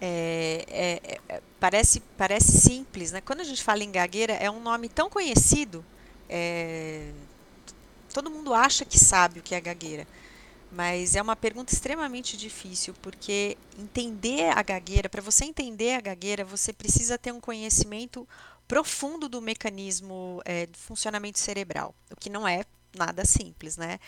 [0.00, 3.22] É, é, é, parece, parece simples, né?
[3.24, 5.82] Quando a gente fala em gagueira, é um nome tão conhecido,
[6.28, 7.06] é,
[8.14, 10.06] todo mundo acha que sabe o que é gagueira,
[10.70, 16.44] mas é uma pergunta extremamente difícil, porque entender a gagueira, para você entender a gagueira,
[16.44, 18.26] você precisa ter um conhecimento
[18.68, 22.64] profundo do mecanismo é, do funcionamento cerebral, o que não é
[22.96, 23.98] nada simples, né?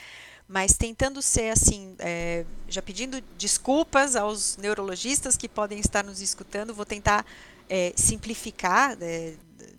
[0.49, 6.73] Mas tentando ser assim, é, já pedindo desculpas aos neurologistas que podem estar nos escutando,
[6.73, 7.27] vou tentar
[7.69, 8.97] é, simplificar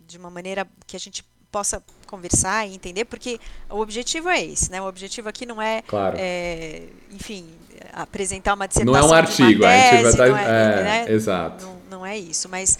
[0.06, 3.38] de uma maneira que a gente possa conversar e entender, porque
[3.70, 4.80] o objetivo é esse, né?
[4.80, 6.16] O objetivo aqui não é, Claro.
[6.18, 7.48] é, enfim,
[7.92, 10.82] apresentar uma Não dissertação é um artigo, a gente vai tese, estar não é, é,
[10.82, 11.06] né?
[11.12, 11.64] exato.
[11.64, 12.78] Não, não é isso, mas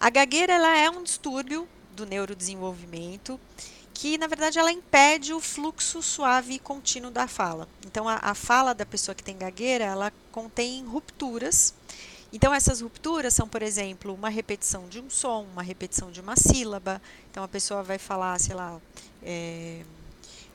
[0.00, 3.38] a gagueira ela é um distúrbio do neurodesenvolvimento
[3.92, 7.68] que, na verdade, ela impede o fluxo suave e contínuo da fala.
[7.86, 11.72] Então, a, a fala da pessoa que tem gagueira, ela contém rupturas.
[12.34, 16.34] Então, essas rupturas são, por exemplo, uma repetição de um som, uma repetição de uma
[16.34, 17.00] sílaba.
[17.30, 18.80] Então, a pessoa vai falar, sei lá,
[19.22, 19.82] é,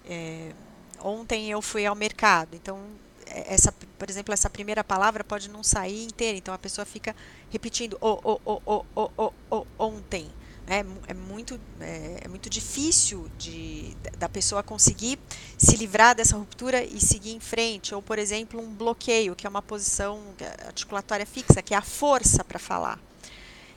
[0.06, 0.52] é,
[1.00, 2.54] ontem eu fui ao mercado.
[2.54, 2.82] Então,
[3.26, 6.38] é, essa, por exemplo, essa primeira palavra pode não sair inteira.
[6.38, 7.16] Então, a pessoa fica
[7.50, 10.30] repetindo o, o, o, o, o, o, o, ontem.
[10.70, 15.18] É, mu- é muito, é, é muito difícil de, da pessoa conseguir
[15.58, 17.96] se livrar dessa ruptura e seguir em frente.
[17.96, 20.22] Ou, por exemplo, um bloqueio, que é uma posição
[20.68, 23.00] articulatória fixa, que é a força para falar.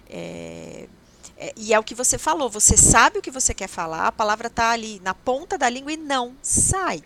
[0.09, 0.87] É,
[1.39, 4.13] é, e é o que você falou, você sabe o que você quer falar, a
[4.13, 7.03] palavra está ali na ponta da língua e não sai.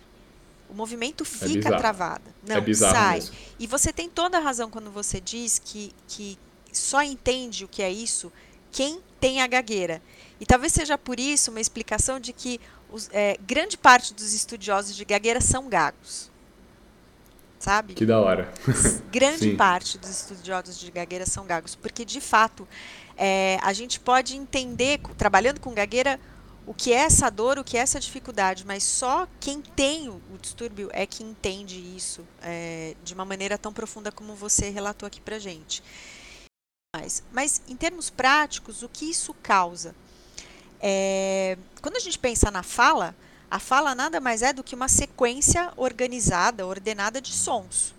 [0.69, 1.77] O movimento fica bizarro.
[1.77, 2.23] travado.
[2.45, 3.15] Não é sai.
[3.19, 3.35] mesmo.
[3.57, 6.37] E você tem toda a razão quando você diz que, que
[6.73, 8.31] só entende o que é isso
[8.69, 10.01] quem tem a gagueira.
[10.39, 12.59] E talvez seja por isso uma explicação de que
[12.91, 16.29] os- é, grande parte dos estudiosos de gagueira são gagos.
[17.59, 17.93] Sabe?
[17.95, 18.53] Que da hora.
[19.11, 22.67] grande parte dos estudiosos de gagueira são gagos, porque de fato
[23.17, 26.19] é, a gente pode entender, trabalhando com gagueira,
[26.67, 30.21] o que é essa dor, o que é essa dificuldade, mas só quem tem o,
[30.33, 35.07] o distúrbio é que entende isso é, de uma maneira tão profunda como você relatou
[35.07, 35.81] aqui pra gente.
[36.99, 39.93] Mas, mas em termos práticos, o que isso causa?
[40.81, 43.15] É, quando a gente pensa na fala,
[43.49, 47.93] a fala nada mais é do que uma sequência organizada, ordenada de sons.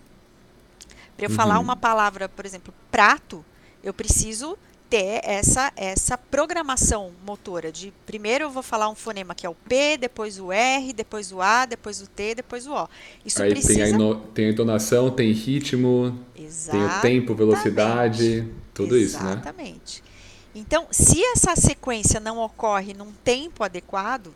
[1.15, 1.63] Para eu falar Uhum.
[1.63, 3.43] uma palavra, por exemplo, prato,
[3.83, 4.57] eu preciso
[4.89, 9.53] ter essa essa programação motora de primeiro eu vou falar um fonema que é o
[9.53, 12.89] P, depois o R, depois o A, depois o T, depois o O.
[13.23, 18.47] Isso Aí precisa tem a, ino- tem a entonação, tem ritmo, tem o tempo, velocidade,
[18.83, 19.33] tudo isso, né?
[19.33, 20.03] Exatamente.
[20.53, 24.33] Então, se essa sequência não ocorre num tempo adequado,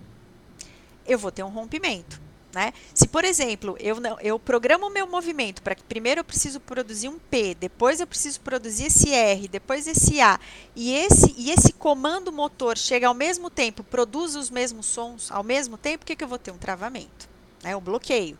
[1.05, 2.21] eu vou ter um rompimento.
[2.53, 2.71] Né?
[2.93, 6.59] Se, por exemplo, eu, não, eu programo o meu movimento para que primeiro eu preciso
[6.59, 10.39] produzir um P, depois eu preciso produzir esse R, depois esse A,
[10.75, 15.43] e esse, e esse comando motor chega ao mesmo tempo, produz os mesmos sons ao
[15.43, 16.51] mesmo tempo, o que, que eu vou ter?
[16.51, 17.27] Um travamento,
[17.63, 17.75] né?
[17.75, 18.37] um bloqueio.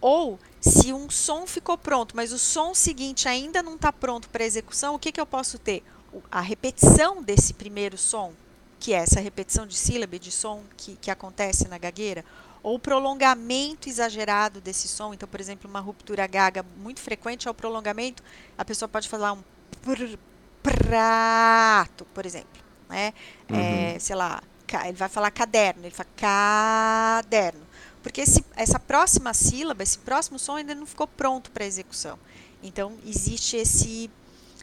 [0.00, 4.44] Ou, se um som ficou pronto, mas o som seguinte ainda não está pronto para
[4.44, 5.82] execução, o que, que eu posso ter?
[6.30, 8.32] A repetição desse primeiro som,
[8.78, 12.24] que é essa repetição de sílaba, de som que, que acontece na gagueira,
[12.62, 15.14] ou o prolongamento exagerado desse som.
[15.14, 18.22] Então, por exemplo, uma ruptura gaga muito frequente é o prolongamento.
[18.56, 19.42] A pessoa pode falar um
[19.82, 20.18] pr-
[20.62, 22.60] prato, por exemplo.
[22.88, 23.14] Né?
[23.48, 24.42] É, sei lá,
[24.84, 27.69] ele vai falar caderno, ele fala caderno.
[28.02, 32.18] Porque esse, essa próxima sílaba, esse próximo som ainda não ficou pronto para execução.
[32.62, 34.10] Então, existe esse,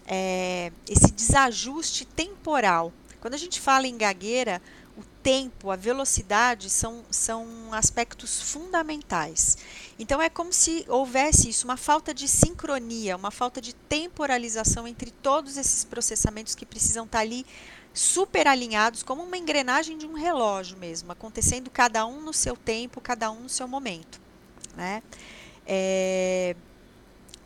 [0.06, 2.92] é, esse desajuste temporal.
[3.20, 4.62] Quando a gente fala em gagueira,
[4.98, 9.58] o tempo, a velocidade são, são aspectos fundamentais.
[10.00, 15.12] Então, é como se houvesse isso, uma falta de sincronia, uma falta de temporalização entre
[15.12, 17.46] todos esses processamentos que precisam estar ali
[17.98, 23.02] super alinhados, como uma engrenagem de um relógio mesmo, acontecendo cada um no seu tempo,
[23.02, 24.22] cada um no seu momento.
[24.76, 25.02] Né?
[25.66, 26.56] É,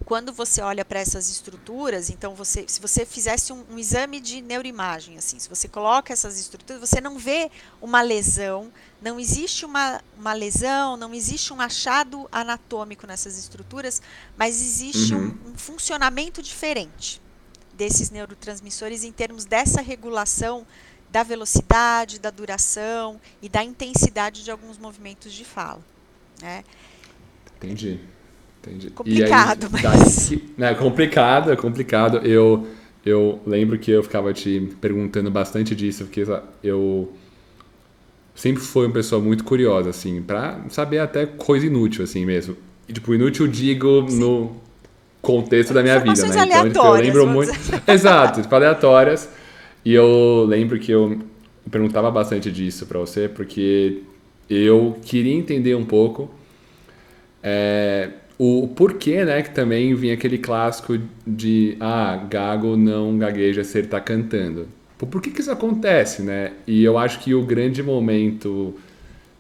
[0.04, 4.42] quando você olha para essas estruturas, então você, se você fizesse um, um exame de
[4.42, 7.50] neuroimagem, assim, se você coloca essas estruturas, você não vê
[7.82, 8.70] uma lesão,
[9.02, 14.02] não existe uma, uma lesão, não existe um achado anatômico nessas estruturas,
[14.36, 15.34] mas existe Uhum.
[15.46, 17.22] um, um funcionamento diferente
[17.82, 20.68] desses neurotransmissores em termos dessa regulação
[21.12, 25.82] da velocidade, da duração e da intensidade de alguns movimentos de fala.
[26.40, 26.64] Né?
[27.58, 28.00] Entendi.
[28.62, 28.92] Entendi.
[28.92, 32.18] Complicado, aí, mas- daqui- É complicado, é complicado.
[32.20, 32.68] Eu,
[33.04, 36.24] eu lembro que eu ficava te perguntando bastante disso, porque
[36.64, 37.12] eu
[38.36, 42.56] sempre fui uma pessoa muito curiosa, assim, pra saber até coisa inútil, assim mesmo.
[42.88, 44.56] E, tipo, inútil digo no
[45.22, 46.46] contexto da minha vida, né?
[46.46, 47.52] Então, tipo, eu lembro muito.
[47.88, 49.30] Exato, tipo, aleatórias.
[49.84, 51.20] E eu lembro que eu
[51.70, 54.04] perguntava bastante disso pra você, porque
[54.50, 56.30] eu queria entender um pouco
[57.44, 63.78] é, o porquê, né, que também vinha aquele clássico de ah, gago não gagueja se
[63.78, 64.68] ele tá cantando.
[64.98, 66.52] Por que que isso acontece, né?
[66.68, 68.76] E eu acho que o grande momento,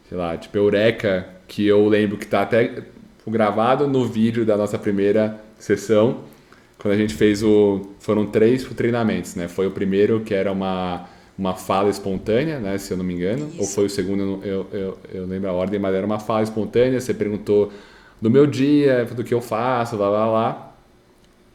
[0.10, 2.82] sei lá, tipo eureka, que eu lembro que tá até
[3.28, 6.22] gravado no vídeo da nossa primeira sessão,
[6.80, 9.48] quando a gente fez o foram três treinamentos, né?
[9.48, 13.50] Foi o primeiro que era uma uma fala espontânea, né, se eu não me engano,
[13.58, 13.74] ou Isso.
[13.74, 17.14] foi o segundo, eu eu, eu, lembro a ordem, mas era uma fala espontânea, você
[17.14, 17.72] perguntou
[18.22, 20.76] do meu dia, do que eu faço, lá, lá, lá.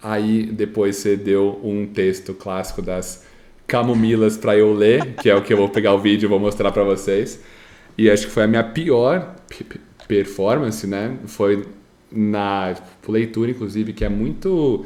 [0.02, 3.24] Aí depois você deu um texto clássico das
[3.66, 6.40] camomilas para eu ler, que é o que eu vou pegar o vídeo e vou
[6.40, 7.40] mostrar para vocês.
[7.96, 9.36] E acho que foi a minha pior
[10.08, 11.16] performance, né?
[11.26, 11.64] Foi
[12.10, 12.74] na
[13.08, 14.84] leitura, inclusive, que é muito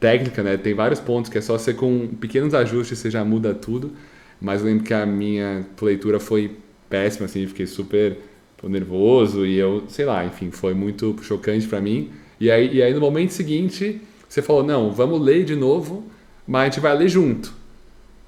[0.00, 0.56] técnica, né?
[0.56, 3.92] Tem vários pontos que é só você com pequenos ajustes você já muda tudo.
[4.40, 6.56] Mas eu lembro que a minha leitura foi
[6.88, 8.16] péssima, assim, fiquei super
[8.62, 12.10] nervoso e eu, sei lá, enfim, foi muito chocante pra mim.
[12.40, 16.04] E aí, e aí no momento seguinte, você falou: "Não, vamos ler de novo,
[16.46, 17.48] mas a gente vai ler junto".
[17.48, 17.54] Eu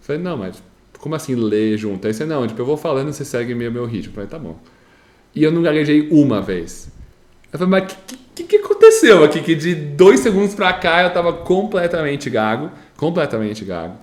[0.02, 0.62] falei: "Não, mas
[1.00, 2.06] como assim ler junto?
[2.06, 4.10] Aí você, não, tipo, eu vou falando, você segue meio meu ritmo.
[4.10, 4.58] Eu falei, tá bom.
[5.34, 6.90] E eu não gaguejei uma vez.
[7.52, 9.40] Eu falei, mas o que, que, que, aconteceu aqui?
[9.42, 13.94] Que de dois segundos pra cá eu tava completamente gago, completamente gago.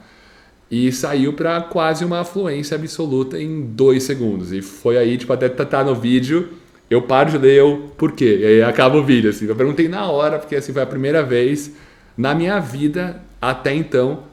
[0.69, 4.51] E saiu pra quase uma fluência absoluta em dois segundos.
[4.51, 6.49] E foi aí, tipo, até tá no vídeo,
[6.89, 8.39] eu paro de ler, eu, por quê?
[8.41, 9.45] E aí acaba o vídeo, assim.
[9.45, 11.71] Eu perguntei na hora, porque assim, foi a primeira vez
[12.17, 14.23] na minha vida, até então,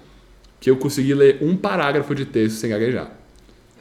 [0.59, 3.24] que eu consegui ler um parágrafo de texto sem gaguejar.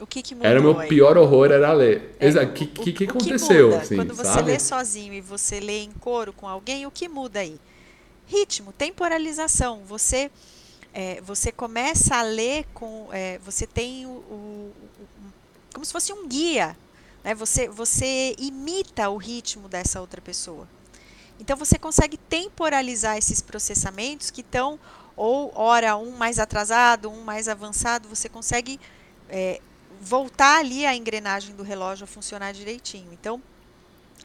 [0.04, 0.88] O que, que mudou Era o meu aí?
[0.88, 2.14] pior horror, era ler.
[2.20, 2.46] É, Exato.
[2.50, 3.70] O que, que, que o aconteceu?
[3.70, 3.82] muda?
[3.82, 4.52] assim, Quando você sabe?
[4.52, 7.58] lê sozinho e você lê em coro com alguém, o que muda aí?
[8.26, 9.82] Ritmo, temporalização.
[9.86, 10.30] Você,
[10.92, 13.08] é, você começa a ler com.
[13.12, 15.32] é, você tem o, o- o-
[15.72, 16.76] como se fosse um guia.
[17.24, 17.34] Né?
[17.34, 20.68] Você, você imita o ritmo dessa outra pessoa.
[21.40, 24.78] Então você consegue temporalizar esses processamentos que estão,
[25.16, 28.78] ou hora um mais atrasado, um mais avançado, você consegue
[29.28, 29.60] é,
[30.04, 33.08] voltar ali a engrenagem do relógio a funcionar direitinho.
[33.12, 33.42] Então,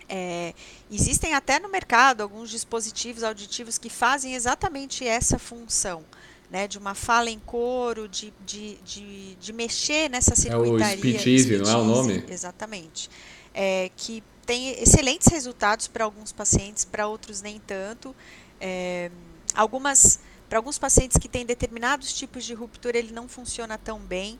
[0.07, 0.53] é,
[0.91, 6.03] existem até no mercado alguns dispositivos auditivos que fazem exatamente essa função,
[6.51, 10.97] né, de uma fala em coro, de, de, de, de mexer nessa circuitaria.
[10.97, 12.23] Speech Easy, não é o nome?
[12.27, 13.09] Exatamente.
[13.53, 18.15] É, que tem excelentes resultados para alguns pacientes, para outros nem tanto.
[18.59, 19.11] É,
[19.53, 24.39] algumas para alguns pacientes que têm determinados tipos de ruptura, ele não funciona tão bem.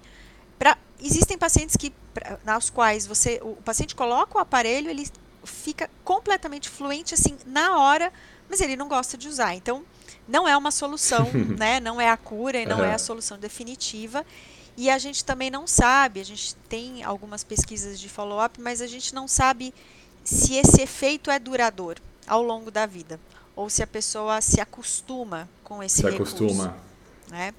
[0.60, 5.10] Pra, existem pacientes que, pra, nas quais você, o, paciente coloca o aparelho, ele
[5.44, 8.12] fica completamente fluente assim na hora,
[8.50, 9.56] mas ele não gosta de usar.
[9.56, 9.84] Então,
[10.28, 11.80] não é uma solução, né?
[11.80, 14.26] Não é a cura e não é a solução definitiva.
[14.78, 18.88] E a gente também não sabe, a gente tem algumas pesquisas de follow-up, mas a
[18.88, 19.74] gente não sabe
[20.24, 23.20] se esse efeito é duradouro ao longo da vida
[23.60, 26.78] ou se a pessoa se acostuma com esse Se recurso, acostuma.
[27.30, 27.54] né?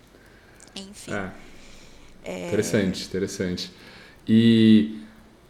[0.74, 1.12] Enfim.
[1.12, 1.30] É.
[2.24, 3.70] Interessante, interessante.
[4.28, 4.98] E,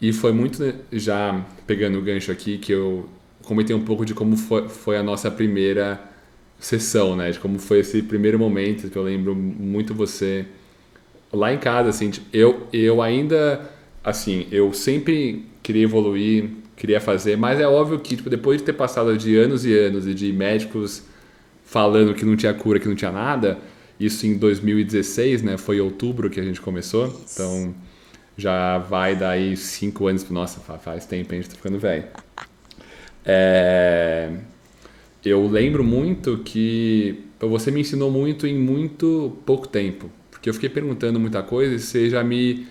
[0.00, 3.08] e foi muito, né, já pegando o gancho aqui, que eu
[3.44, 6.00] comentei um pouco de como foi, foi a nossa primeira
[6.58, 7.30] sessão, né?
[7.30, 10.46] De como foi esse primeiro momento, que eu lembro muito você
[11.32, 13.70] lá em casa, assim, eu, eu ainda,
[14.02, 18.72] assim, eu sempre queria evoluir, queria fazer, mas é óbvio que, tipo, depois de ter
[18.72, 21.04] passado de anos e anos e de médicos
[21.64, 23.58] falando que não tinha cura, que não tinha nada,
[24.00, 25.58] isso em 2016, né?
[25.58, 27.74] Foi outubro que a gente começou, então
[28.36, 32.04] já vai daí cinco anos, nossa, faz tempo, a gente tá ficando velho.
[33.24, 34.30] É,
[35.24, 40.70] eu lembro muito que você me ensinou muito em muito pouco tempo, porque eu fiquei
[40.70, 42.66] perguntando muita coisa e você já me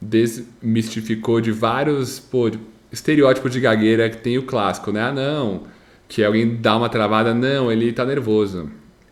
[0.00, 2.50] desmistificou de vários pô,
[2.92, 5.02] estereótipos de gagueira que tem o clássico, né?
[5.02, 5.64] Ah, não,
[6.08, 8.70] que alguém dá uma travada, não, ele tá nervoso,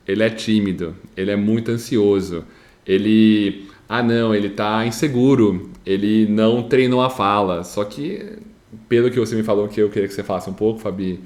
[0.08, 2.42] ele é tímido, ele é muito ansioso,
[2.86, 7.62] ele, ah, não, ele tá inseguro, ele não treinou a fala.
[7.62, 8.38] Só que,
[8.88, 11.20] pelo que você me falou que eu queria que você faça um pouco, Fabi,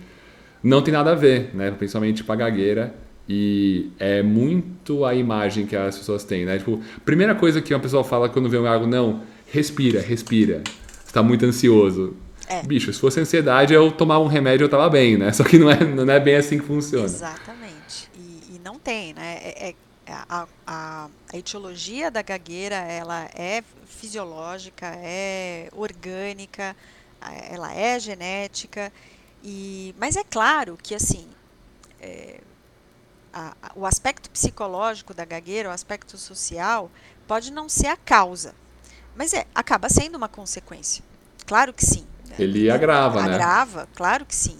[0.60, 1.70] não tem nada a ver, né?
[1.70, 2.92] Principalmente com a gagueira.
[3.28, 6.58] E é muito a imagem que as pessoas têm, né?
[6.58, 10.62] Tipo, primeira coisa que uma pessoa fala quando vê algo, não, respira, respira.
[11.04, 12.16] Você tá muito ansioso.
[12.48, 12.62] É.
[12.64, 15.30] Bicho, se fosse ansiedade, eu tomar um remédio eu tava bem, né?
[15.32, 17.04] Só que não é, não é bem assim que funciona.
[17.04, 17.61] Exatamente.
[18.62, 19.38] Não tem, né?
[19.42, 19.74] É, é-
[20.08, 26.76] a, a, a etiologia da gagueira, ela é fisiológica, é orgânica,
[27.48, 28.92] ela é genética.
[29.44, 31.28] E, mas é claro que, assim,
[32.00, 32.40] é,
[33.32, 36.90] a- o aspecto psicológico da gagueira, o aspecto social,
[37.26, 38.54] pode não ser a causa,
[39.16, 41.02] mas é, acaba sendo uma consequência.
[41.46, 42.06] Claro que sim.
[42.38, 43.34] Ele agrava, né?
[43.34, 44.58] Agrava, claro que sim.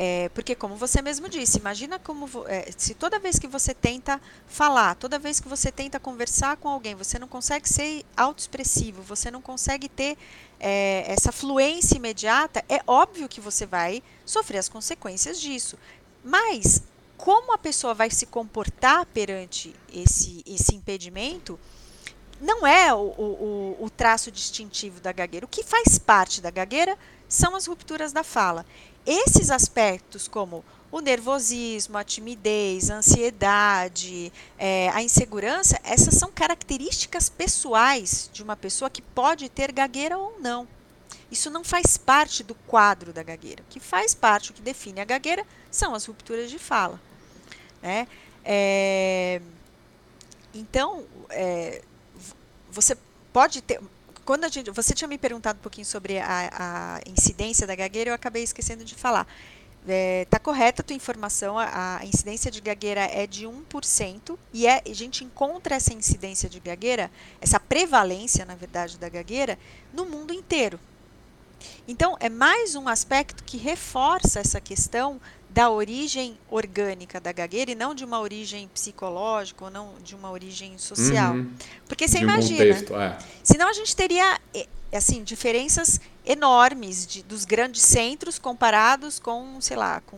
[0.00, 4.20] É, porque, como você mesmo disse, imagina como é, se toda vez que você tenta
[4.46, 9.28] falar, toda vez que você tenta conversar com alguém, você não consegue ser autoexpressivo, você
[9.28, 10.16] não consegue ter
[10.60, 15.76] é, essa fluência imediata, é óbvio que você vai sofrer as consequências disso.
[16.22, 16.80] Mas
[17.16, 21.58] como a pessoa vai se comportar perante esse, esse impedimento
[22.40, 25.44] não é o, o- o traço distintivo da gagueira.
[25.44, 26.96] O que faz parte da gagueira
[27.28, 28.64] são as rupturas da fala.
[29.10, 37.30] Esses aspectos, como o nervosismo, a timidez, a ansiedade, eh, a insegurança, essas são características
[37.30, 40.68] pessoais de uma pessoa que pode ter gagueira ou não.
[41.30, 43.62] Isso não faz parte do quadro da gagueira.
[43.62, 47.00] O que faz parte, o que define a gagueira, são as rupturas de fala.
[47.80, 48.06] Né?
[48.44, 49.40] Eh,
[50.54, 52.34] então, v-
[52.70, 52.96] você
[53.32, 53.80] pode ter.
[54.28, 58.10] Quando a gente, você tinha me perguntado um pouquinho sobre a, a incidência da gagueira,
[58.10, 59.26] eu acabei esquecendo de falar.
[59.88, 64.66] é, tá correta a tua informação, a, a incidência de gagueira é de 1%, e
[64.66, 67.10] é, a gente encontra essa incidência de gagueira,
[67.40, 69.58] essa prevalência, na verdade, da gagueira,
[69.94, 70.78] no mundo inteiro.
[71.88, 75.18] Então, é mais um aspecto que reforça essa questão
[75.58, 80.30] da origem orgânica da gagueira e não de uma origem psicológica ou não de uma
[80.30, 81.34] origem social.
[81.34, 81.50] Uhum.
[81.88, 83.18] Porque você De um imagina, contexto, é.
[83.42, 89.76] senão a gente teria eh, assim diferenças enormes de- dos grandes centros comparados com, sei
[89.76, 90.16] lá, com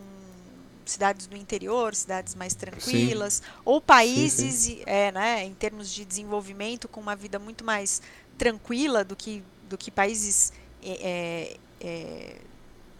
[0.85, 6.87] cidades do interior, cidades mais tranquilas, ou países e- é, né, em termos de desenvolvimento
[6.87, 7.99] com uma vida muito mais
[8.37, 12.35] tranquila do que do que países é, é,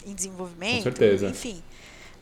[0.07, 1.27] em desenvolvimento, certeza.
[1.29, 1.61] enfim.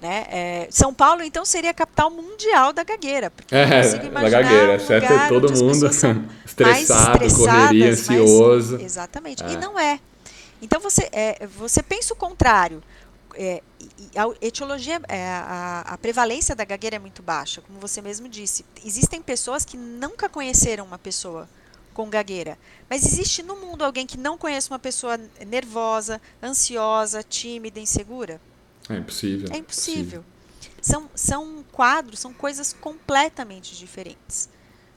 [0.02, 0.26] Né?
[0.30, 3.30] É, São Paulo, então, seria a capital mundial da gagueira.
[3.30, 5.28] Porque É, da gagueira, um certo?
[5.28, 5.90] Todo mundo
[6.62, 8.80] mais estressado, correria, mais- ansioso.
[8.80, 9.44] Exatamente.
[9.44, 9.52] É.
[9.52, 10.00] E não é.
[10.62, 12.82] Então você, é, você pensa o contrário.
[13.36, 13.62] É,
[14.16, 18.66] a etiologia, é, a, a prevalência da gagueira é muito baixa, como você mesmo disse.
[18.86, 21.48] Existem pessoas que nunca conheceram uma pessoa
[21.94, 22.58] com gagueira.
[22.90, 28.40] Mas existe no mundo alguém que não conhece uma pessoa nervosa, ansiosa, tímida, insegura?
[28.90, 29.50] É impossível.
[29.52, 30.24] É impossível.
[30.82, 34.50] São, são quadros, são coisas completamente diferentes.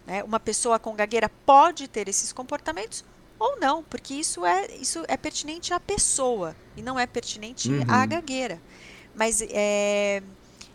[0.07, 0.23] né?
[0.25, 3.05] Uma pessoa com gagueira pode ter esses comportamentos
[3.39, 8.01] ou não, porque isso é, isso é pertinente à pessoa e não é pertinente à
[8.03, 8.09] Uhum.
[8.09, 8.61] gagueira.
[9.15, 10.23] Mas é,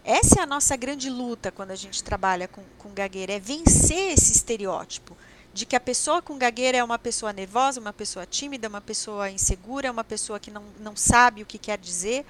[0.04, 4.14] essa é a nossa grande luta quando a gente trabalha com, com gagueira, é vencer
[4.14, 5.16] esse estereótipo
[5.54, 9.30] de que a pessoa com gagueira é uma pessoa nervosa, uma pessoa tímida, uma pessoa
[9.30, 12.26] insegura, uma pessoa que não, não sabe o que quer dizer,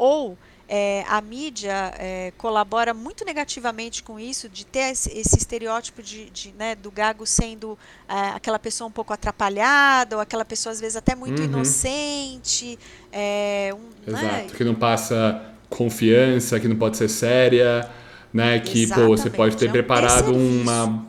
[0.00, 0.36] ou
[0.72, 6.30] é, a mídia é, colabora muito negativamente com isso, de ter esse, esse estereótipo de,
[6.30, 7.76] de, né, do gago sendo
[8.08, 11.44] é, aquela pessoa um pouco atrapalhada, ou aquela pessoa às vezes até muito Uhum.
[11.46, 12.78] inocente.
[13.12, 14.54] é, um, né, Exato.
[14.56, 17.90] Que não passa confiança, que não pode ser séria,
[18.32, 18.60] né?
[18.60, 20.62] Que, pô, você pode ter é um preparado desserviço.
[20.62, 21.06] uma.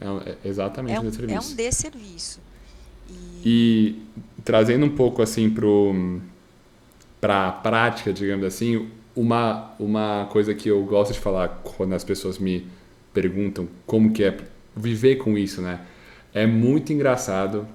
[0.00, 1.52] É, um- é exatamente é, um um, é desserviço.
[1.52, 2.40] um desserviço.
[3.08, 3.14] E,
[3.46, 4.02] E
[4.44, 6.20] trazendo um pouco assim pro
[7.24, 12.38] para prática, digamos assim, uma uma coisa que eu gosto de falar quando as pessoas
[12.38, 12.68] me
[13.14, 14.36] perguntam como que é
[14.76, 15.80] viver com isso, né?
[16.34, 17.66] É muito engraçado.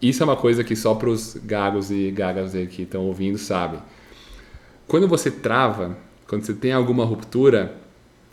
[0.00, 3.80] Isso é uma coisa que só para os gagos e gagas que estão ouvindo sabem.
[4.88, 7.76] Quando você trava, quando você tem alguma ruptura,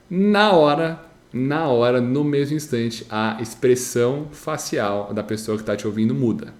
[0.09, 0.97] na hora,
[1.34, 6.53] na hora, no mesmo instante, a expressão facial da pessoa que está te ouvindo muda.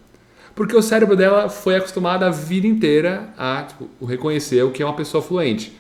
[0.56, 4.86] Porque o cérebro dela foi acostumado a vida inteira a tipo, reconhecer o que é
[4.86, 5.74] uma pessoa fluente.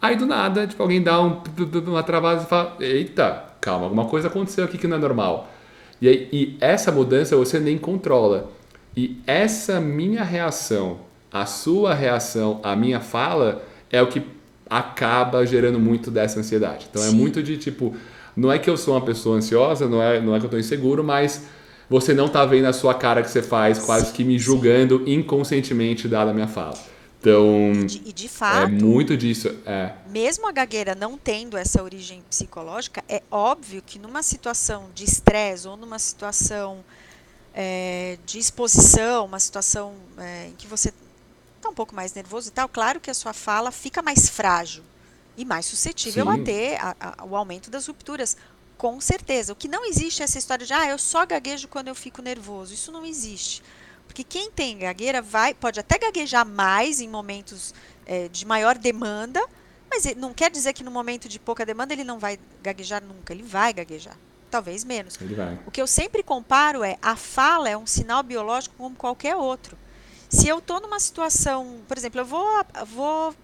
[0.00, 1.40] Aí do nada, tipo, alguém dá um,
[1.86, 5.50] uma travada e fala: Eita, calma, alguma coisa aconteceu aqui que não é normal.
[6.00, 8.50] E, aí, e essa mudança você nem controla.
[8.96, 11.00] E essa minha reação,
[11.32, 14.22] a sua reação, a minha fala, é o que
[14.68, 16.86] acaba gerando muito dessa ansiedade.
[16.90, 17.16] Então é Sim.
[17.16, 17.94] muito de tipo,
[18.36, 20.60] não é que eu sou uma pessoa ansiosa, não é, não é que eu estou
[20.60, 21.46] inseguro, mas
[21.88, 26.08] você não tá vendo a sua cara que você faz, quase que me julgando inconscientemente
[26.08, 26.78] dada a minha fala.
[27.20, 29.48] Então, de, e de é fato, muito disso.
[29.64, 35.04] É, mesmo a gagueira não tendo essa origem psicológica, é óbvio que numa situação de
[35.04, 36.84] estresse ou numa situação
[37.54, 40.92] é, de exposição, uma situação é, em que você
[41.56, 44.82] está um pouco mais nervoso e tal, claro que a sua fala fica mais frágil
[45.36, 46.44] e mais suscetível a Sim.
[46.44, 48.36] ter a- a- o aumento das rupturas.
[48.84, 49.50] Com certeza.
[49.50, 52.20] O que não existe é essa história de, ah, eu só gaguejo quando eu fico
[52.20, 52.74] nervoso.
[52.74, 53.62] Isso não existe.
[54.06, 57.72] Porque quem tem gagueira vai, pode até gaguejar mais em momentos
[58.04, 59.42] eh, de maior demanda,
[59.90, 63.32] mas não quer dizer que no momento de pouca demanda ele não vai gaguejar nunca.
[63.32, 64.18] Ele vai gaguejar.
[64.50, 65.16] Talvez menos.
[65.66, 69.78] O que eu sempre comparo é a fala é um sinal biológico como qualquer outro.
[70.28, 73.34] Se eu estou numa situação, por exemplo, eu vou, eu vou,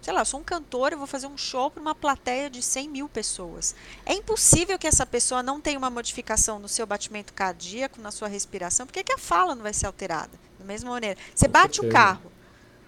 [0.00, 2.62] sei lá, eu sou um cantor, eu vou fazer um show para uma plateia de
[2.62, 3.74] 100 mil pessoas.
[4.06, 8.28] É impossível que essa pessoa não tenha uma modificação no seu batimento cardíaco, na sua
[8.28, 10.30] respiração, porque que a fala não vai ser alterada?
[10.58, 11.18] Da mesma maneira.
[11.34, 12.32] Você bate o carro,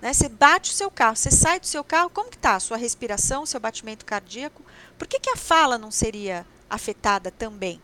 [0.01, 0.13] né?
[0.13, 2.77] Você bate o seu carro, você sai do seu carro, como que está a sua
[2.77, 4.63] respiração, seu batimento cardíaco?
[4.99, 7.81] Por que, que a fala não seria afetada também?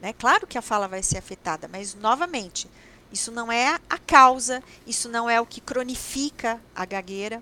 [0.00, 0.12] Né?
[0.12, 2.68] Claro que a fala vai ser afetada, mas novamente,
[3.12, 7.40] isso não é a causa, isso não é o que cronifica a gagueira,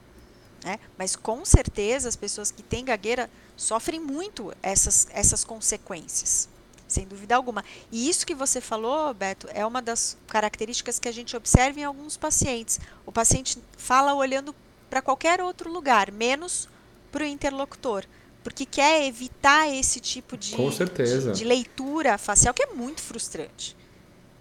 [0.65, 0.79] né?
[0.99, 6.49] Mas com certeza as pessoas que têm gagueira sofrem muito essas, essas consequências,
[6.89, 7.65] sem dúvida alguma.
[7.93, 11.85] E isso que você falou, Beto, é uma das características que a gente observa em
[11.85, 12.81] alguns pacientes.
[13.07, 14.55] O paciente fala olhando
[14.89, 16.69] para qualquer outro lugar, menos
[17.13, 18.05] para o interlocutor,
[18.43, 21.33] porque quer evitar esse tipo de, Com certeza.
[21.33, 23.77] de, de leitura facial, que é muito frustrante,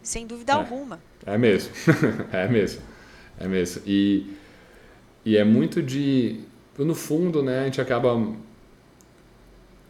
[0.01, 0.55] sem dúvida É.
[0.55, 1.01] alguma.
[1.25, 1.71] É mesmo.
[2.31, 2.81] é mesmo.
[3.39, 3.81] É mesmo.
[3.85, 4.37] E,
[5.29, 6.39] e é muito de.
[6.75, 8.19] no fundo, né, a gente acaba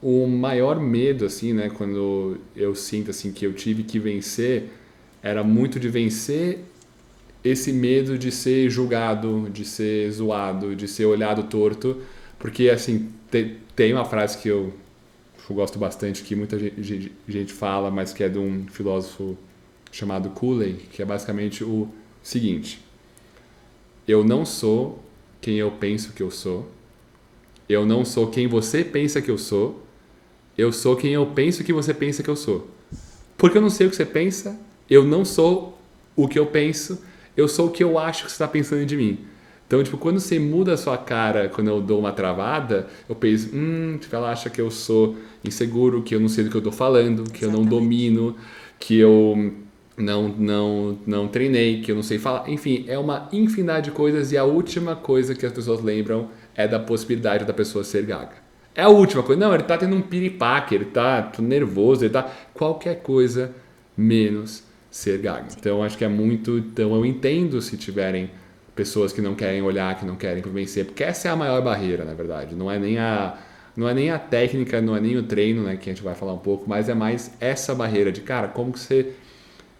[0.02, 4.70] o maior medo assim, né, quando eu sinto assim que eu tive que vencer,
[5.24, 6.60] era muito de vencer
[7.42, 12.02] esse medo de ser julgado, de ser zoado, de ser olhado torto,
[12.38, 14.74] porque assim, te, tem uma frase que eu,
[15.50, 19.38] eu gosto bastante que muita gente, gente fala, mas que é de um filósofo
[19.90, 21.88] chamado Cooley, que é basicamente o
[22.22, 22.82] seguinte:
[24.06, 25.08] eu não sou
[25.42, 26.70] quem eu penso que eu sou.
[27.68, 29.86] Eu não sou quem você pensa que eu sou
[30.60, 32.68] eu sou quem eu penso que você pensa que eu sou.
[33.38, 34.60] Porque eu não sei o que você pensa,
[34.90, 35.80] eu não sou
[36.18, 37.02] o que eu penso,
[37.38, 39.20] eu sou o que eu acho que você está pensando de mim.
[39.66, 43.56] Então, tipo, quando você muda a sua cara, quando eu dou uma travada, eu penso,
[43.56, 45.16] hum, tipo, ela acha que eu sou
[45.46, 47.46] inseguro, que eu não sei do que eu estou falando, que Exatamente.
[47.46, 48.36] eu não domino,
[48.78, 49.54] que eu
[50.00, 52.50] não, não, não treinei, que eu não sei falar.
[52.50, 56.68] Enfim, é uma infinidade de coisas e a última coisa que as pessoas lembram é
[56.68, 58.36] da possibilidade da pessoa ser gaga.
[58.74, 59.40] É a última coisa.
[59.40, 62.32] Não, ele tá tendo um piripaque, ele tá nervoso, ele tá.
[62.54, 63.54] Qualquer coisa
[63.96, 65.48] menos ser gaga.
[65.58, 66.58] Então acho que é muito.
[66.58, 68.32] Então eu entendo se tiverem
[68.76, 72.06] pessoas que não querem olhar, que não querem vencer, porque essa é a maior barreira,
[72.06, 72.56] na verdade.
[72.56, 73.38] Não é nem a.
[73.76, 76.14] Não é nem a técnica, não é nem o treino, né, que a gente vai
[76.14, 79.14] falar um pouco, mas é mais essa barreira de, cara, como que você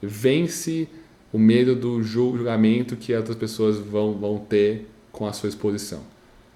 [0.02, 0.88] vence
[1.32, 6.02] o medo do julgamento que outras pessoas vão, vão ter com a sua exposição.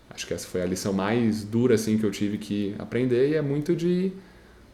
[0.10, 3.36] Acho que essa foi a lição mais dura assim que eu tive que aprender e
[3.36, 4.12] é muito de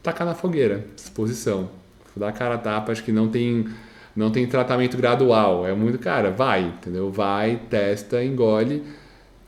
[0.02, 1.70] tacar na fogueira, exposição.
[2.16, 3.66] Dar cara a tapa, acho que não tem
[4.14, 7.10] não tem tratamento gradual, é muito, cara, vai, entendeu?
[7.10, 8.82] Vai, testa, engole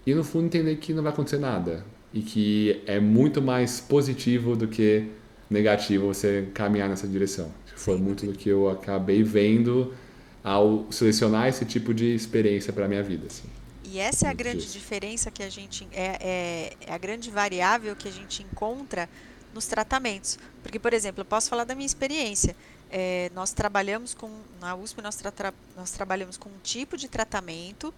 [0.06, 4.54] e no fundo entender que não vai acontecer nada e que é muito mais positivo
[4.54, 5.08] do que
[5.50, 7.50] negativo você caminhar nessa direção.
[7.76, 9.94] Foi muito do que eu acabei vendo
[10.42, 13.48] ao selecionar esse tipo de experiência para minha vida, assim.
[13.84, 17.94] E essa é a grande diferença que a gente é, é, é, a grande variável
[17.94, 19.08] que a gente encontra
[19.52, 20.38] nos tratamentos.
[20.62, 22.56] Porque, por exemplo, eu posso falar da minha experiência.
[22.90, 27.92] É, nós trabalhamos com na USP nós, tra nós trabalhamos com um tipo de tratamento.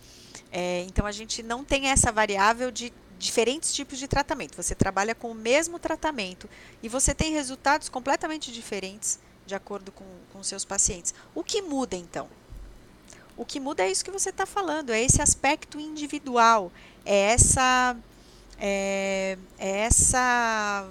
[0.50, 4.56] É, então a gente não tem essa variável de diferentes tipos de tratamento.
[4.56, 6.48] Você trabalha com o mesmo tratamento
[6.82, 11.14] e você tem resultados completamente diferentes de acordo com, com seus pacientes.
[11.34, 12.28] O que muda então?
[13.36, 16.70] O que muda é isso que você está falando, é esse aspecto individual,
[17.04, 17.96] é essa,
[18.58, 20.88] é, é essa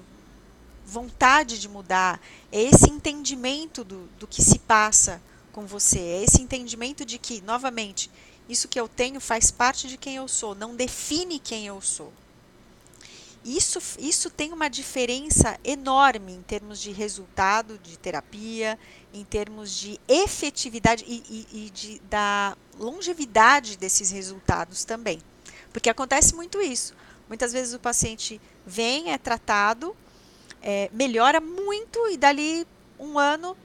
[0.86, 2.20] vontade de mudar,
[2.52, 5.22] é esse entendimento do, do que se passa
[5.54, 8.12] com você, é esse entendimento de que, novamente,
[8.50, 12.12] isso que eu tenho faz parte de quem eu sou, não define quem eu sou.
[13.46, 18.80] Isso, isso tem uma diferença enorme em termos de resultado de terapia,
[19.14, 25.20] em termos de efetividade e, e, e de, da longevidade desses resultados também.
[25.74, 26.96] Porque acontece muito isso.
[27.28, 29.96] Muitas vezes o paciente vem, é tratado,
[30.62, 32.66] é, melhora muito e dali
[32.98, 33.58] um ano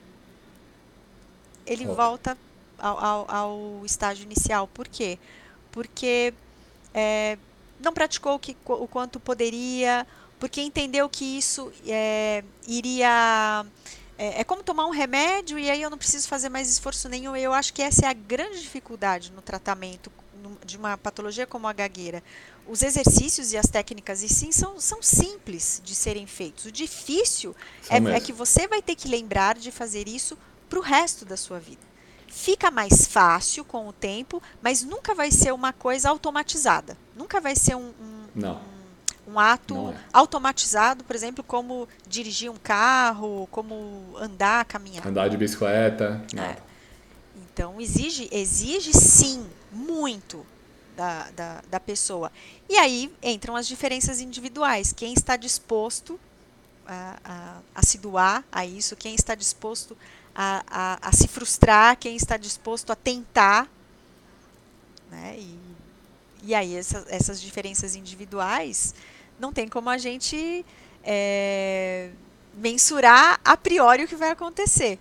[1.65, 2.37] ele volta
[2.77, 4.67] ao, ao, ao, estágio inicial.
[4.67, 5.19] Por quê?
[5.71, 6.33] Porque
[6.93, 7.37] é,
[7.79, 10.05] não praticou o, que, o quanto poderia,
[10.39, 13.65] porque entendeu que isso é, iria.
[14.17, 17.35] É, é, como tomar um remédio e aí eu não preciso fazer mais esforço nenhum.
[17.35, 20.11] Eu acho que essa é a grande dificuldade no tratamento
[20.65, 22.23] de uma patologia como a gagueira.
[22.67, 26.65] Os exercícios e as técnicas, e sim, são, são simples de serem feitos.
[26.65, 27.55] O difícil
[27.89, 30.37] é, é que você vai ter que lembrar de fazer isso
[30.69, 31.88] para o resto da sua vida.
[32.29, 36.97] Fica mais fácil com o tempo, mas nunca vai ser uma coisa automatizada.
[37.15, 39.95] Nunca vai ser um, um, um, um ato é.
[40.13, 45.07] automatizado, por exemplo, como dirigir um carro, como andar, caminhar.
[45.07, 46.21] Andar de bicicleta.
[46.35, 46.57] É.
[47.35, 50.45] Então, exige, exige sim muito
[50.95, 52.31] da, da, da pessoa.
[52.67, 54.91] E aí entram as diferenças individuais.
[54.91, 56.19] Quem está disposto
[56.85, 59.97] a, a, a se doar a isso, quem está disposto a,
[60.35, 63.69] a, a se frustrar, quem está disposto a tentar.
[65.11, 65.35] Né?
[65.37, 65.59] E,
[66.43, 68.93] e aí essa, essas diferenças individuais
[69.39, 70.65] não tem como a gente
[71.03, 72.09] é,
[72.53, 74.99] mensurar a priori o que vai acontecer.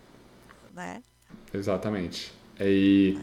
[0.74, 1.03] Né?
[1.53, 2.33] Exatamente.
[2.61, 3.18] E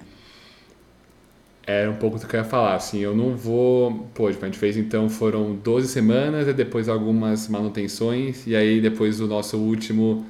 [1.67, 4.07] era um pouco do que eu ia falar, assim, eu não vou...
[4.13, 9.19] Pô, a gente fez então, foram 12 semanas, e depois algumas manutenções, e aí depois
[9.19, 10.25] o nosso último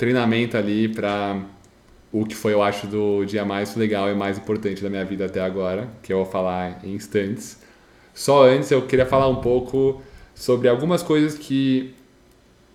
[0.00, 1.42] treinamento ali para
[2.10, 5.26] o que foi, eu acho, do dia mais legal e mais importante da minha vida
[5.26, 7.60] até agora, que eu vou falar em instantes.
[8.14, 10.00] Só antes eu queria falar um pouco
[10.34, 11.94] sobre algumas coisas que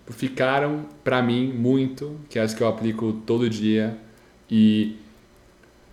[0.08, 3.98] ficaram para mim muito, que as que eu aplico todo dia
[4.48, 4.96] e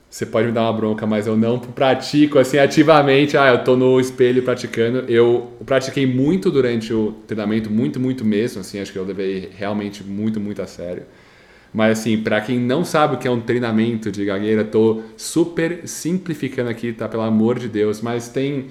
[0.08, 3.36] você pode me dar uma bronca, mas eu não pratico assim ativamente.
[3.36, 5.00] Ah, eu tô no espelho praticando.
[5.12, 8.62] Eu pratiquei muito durante o treinamento, muito, muito mesmo.
[8.62, 11.04] Assim, acho que eu levei realmente muito, muito a sério.
[11.74, 15.88] Mas assim, para quem não sabe o que é um treinamento de gagueira, tô super
[15.88, 17.10] simplificando aqui, tá?
[17.10, 18.00] Pelo amor de Deus.
[18.00, 18.68] Mas tem,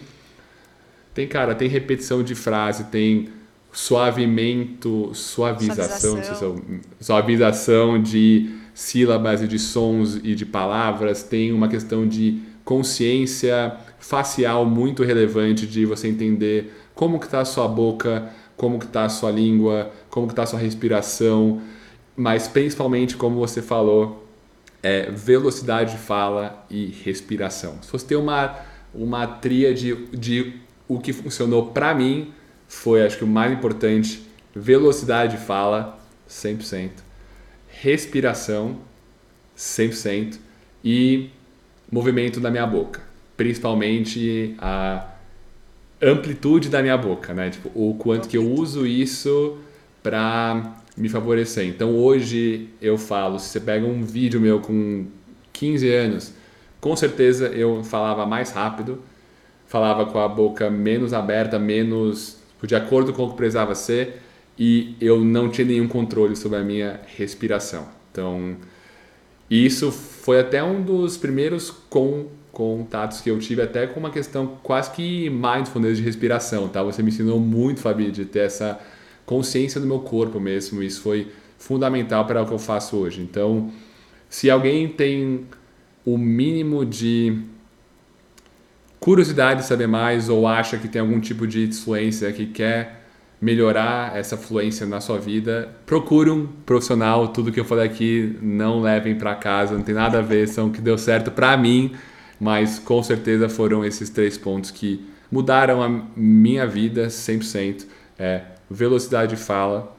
[1.13, 3.29] tem cara, tem repetição de frase, tem
[3.73, 6.63] suavimento, suavização, suavização,
[7.01, 14.65] suavização de sílabas e de sons e de palavras, tem uma questão de consciência facial
[14.65, 19.09] muito relevante de você entender como que está a sua boca, como que está a
[19.09, 21.61] sua língua, como que está a sua respiração,
[22.17, 24.27] mas principalmente como você falou,
[24.83, 27.79] é velocidade de fala e respiração.
[27.83, 32.31] Se você tem uma uma tríade de o que funcionou para mim
[32.69, 34.23] foi acho que o mais importante,
[34.55, 35.99] velocidade de fala
[36.29, 36.91] 100%
[37.83, 38.79] respiração
[39.57, 40.39] 100%
[40.85, 41.31] e
[41.91, 43.01] movimento da minha boca,
[43.37, 45.09] principalmente a
[46.01, 47.51] amplitude da minha boca, né?
[47.51, 49.59] Tipo, o quanto que eu uso isso
[50.03, 51.67] para me favorecer.
[51.67, 55.07] Então hoje eu falo, se você pega um vídeo meu com
[55.53, 56.35] 15 anos,
[56.81, 59.03] com certeza eu falava mais rápido,
[59.67, 64.21] falava com a boca menos aberta, menos de acordo com o que precisava ser
[64.59, 67.89] e eu não tinha nenhum controle sobre a minha respiração.
[68.11, 68.57] Então,
[69.51, 74.59] isso foi até um dos primeiros com, contatos que eu tive até com uma questão
[74.63, 76.83] quase que mindfulness de respiração, tá?
[76.83, 78.79] Você me ensinou muito, Fabi, de ter essa
[79.27, 80.83] consciência do meu corpo mesmo.
[80.83, 83.21] Isso foi fundamental para o que eu faço hoje.
[83.21, 83.71] Então,
[84.29, 85.47] se alguém tem
[86.05, 87.39] o mínimo de
[88.99, 93.03] curiosidade de saber mais ou acha que tem algum tipo de influência que quer
[93.41, 97.29] melhorar essa fluência na sua vida, procure um profissional.
[97.29, 100.71] Tudo que eu falei aqui não levem para casa, não tem nada a ver, são
[100.71, 101.93] que deu certo para mim,
[102.39, 107.85] mas com certeza foram esses três pontos que mudaram a minha vida 100%.
[108.17, 108.43] É
[108.73, 109.95] velocidade de fala,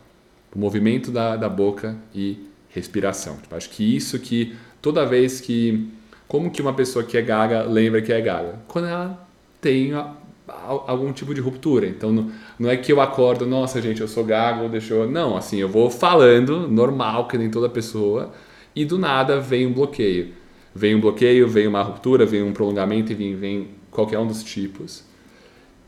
[0.55, 3.37] o movimento da, da boca e respiração.
[3.37, 5.89] Tipo, acho que isso que toda vez que
[6.27, 8.59] como que uma pessoa que é gaga lembra que é gaga?
[8.67, 9.27] Quando ela
[9.61, 10.13] tem a
[10.47, 11.87] algum tipo de ruptura.
[11.87, 15.09] Então não, não é que eu acordo, nossa gente, eu sou gago, deixou.
[15.09, 18.31] Não, assim, eu vou falando, normal, que nem toda pessoa,
[18.75, 20.33] e do nada vem um bloqueio.
[20.75, 24.43] Vem um bloqueio, vem uma ruptura, vem um prolongamento, e vem, vem qualquer um dos
[24.43, 25.03] tipos.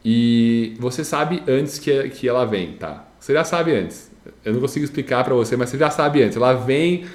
[0.05, 3.07] E você sabe antes que, que ela vem, tá?
[3.19, 4.11] Você já sabe antes.
[4.43, 6.37] Eu não consigo explicar para você, mas você já sabe antes.
[6.37, 7.05] Ela vem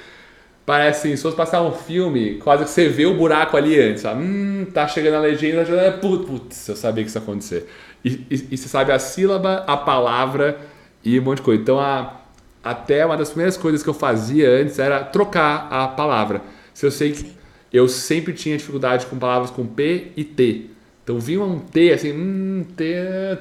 [0.70, 4.02] Parece assim, se fosse passar um filme, quase que você vê o buraco ali antes.
[4.02, 4.22] Sabe?
[4.22, 7.68] Hum, tá chegando a legenda, já é putz, putz, eu sabia que isso ia acontecer.
[8.04, 10.60] E, e, e, você sabe a sílaba, a palavra
[11.04, 11.60] e um monte de coisa.
[11.60, 12.20] Então, a,
[12.62, 16.40] até uma das primeiras coisas que eu fazia antes era trocar a palavra.
[16.72, 17.32] Se eu sei que
[17.72, 20.69] eu sempre tinha dificuldade com palavras com P e T.
[21.10, 22.84] Então vinha um T assim, hum, T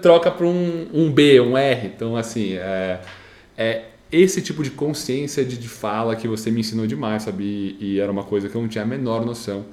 [0.02, 1.86] troca para um, um B, um R.
[1.86, 3.00] Então, assim, é,
[3.56, 7.44] é esse tipo de consciência de, de fala que você me ensinou demais, sabe?
[7.44, 9.66] E, e, era uma coisa que eu não tinha a menor noção.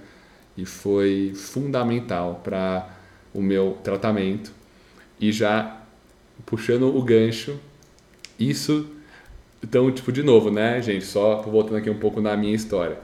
[0.59, 2.86] E foi fundamental para
[3.32, 4.53] o meu tratamento.
[5.18, 5.80] E já
[6.44, 7.59] puxando o gancho,
[8.38, 8.90] isso.
[9.64, 11.07] Então, tipo, de novo, né, gente?
[11.07, 12.99] Só voltando aqui um pouco na minha história.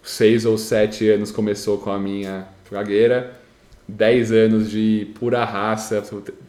[0.00, 3.41] Seis ou sete anos começou com a minha gagueira
[3.92, 6.02] 10 anos de pura raça,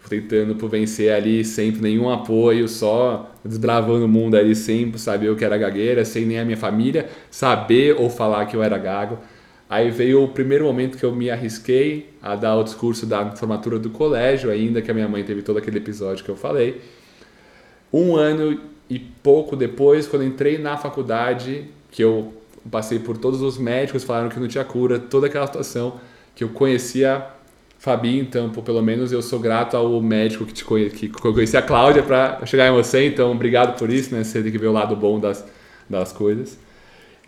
[0.10, 5.36] tentando por vencer ali, sempre nenhum apoio, só desbravando o mundo ali, sempre saber o
[5.36, 9.20] que era gagueira, sem nem a minha família saber ou falar que eu era gago.
[9.70, 13.78] Aí veio o primeiro momento que eu me arrisquei a dar o discurso da formatura
[13.78, 16.82] do colégio, ainda que a minha mãe teve todo aquele episódio que eu falei.
[17.92, 22.34] Um ano e pouco depois, quando entrei na faculdade, que eu
[22.72, 26.00] passei por todos os médicos, falaram que não tinha cura, toda aquela situação
[26.36, 27.28] que eu conhecia
[27.84, 31.58] Fabi, então, pô, pelo menos eu sou grato ao médico que te conhe que conheci
[31.58, 34.24] a Cláudia para chegar em você, então obrigado por isso, né?
[34.24, 35.46] Você tem que ver o lado bom das,
[35.90, 36.58] das coisas.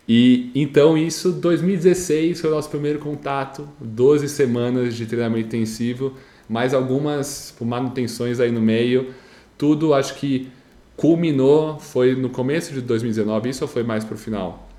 [0.07, 6.13] E então isso, 2016 foi o nosso primeiro contato, 12 semanas de treinamento intensivo,
[6.47, 9.13] mais algumas manutenções aí no meio.
[9.57, 10.49] Tudo acho que
[10.95, 14.69] culminou, foi no começo de 2019, isso ou foi mais pro final?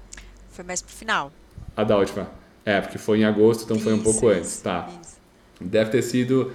[0.48, 1.30] Foi mais pro final.
[1.76, 2.45] A da última.
[2.66, 4.88] É, porque foi em agosto, então foi um pouco isso, antes, tá?
[5.00, 5.16] Isso.
[5.60, 6.50] Deve ter sido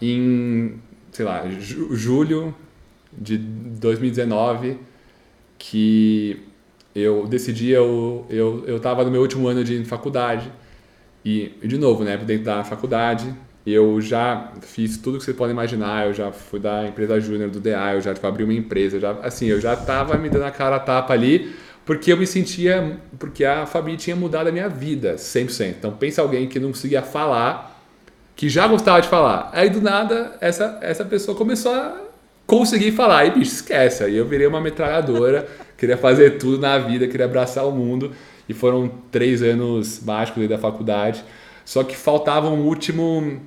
[0.00, 0.74] em,
[1.12, 2.52] sei lá, julho
[3.16, 4.78] de 2019
[5.56, 6.42] que
[6.94, 10.52] eu decidi, eu, eu, eu tava no meu último ano de faculdade
[11.24, 13.32] e, de novo, né, dentro da faculdade,
[13.64, 17.60] eu já fiz tudo que você pode imaginar, eu já fui da empresa júnior do
[17.60, 20.50] DA, eu já tipo, abri uma empresa, já, assim, eu já tava me dando a
[20.50, 21.54] cara a tapa ali,
[21.84, 22.98] porque eu me sentia.
[23.18, 25.70] Porque a Fabi tinha mudado a minha vida 100%.
[25.78, 27.80] Então, pensa alguém que não conseguia falar,
[28.36, 29.50] que já gostava de falar.
[29.52, 32.00] Aí, do nada, essa, essa pessoa começou a
[32.46, 33.18] conseguir falar.
[33.18, 34.04] Aí, bicho, esquece.
[34.04, 38.12] Aí eu virei uma metralhadora, queria fazer tudo na vida, queria abraçar o mundo.
[38.48, 41.24] E foram três anos mágicos da faculdade.
[41.64, 43.40] Só que faltava um último.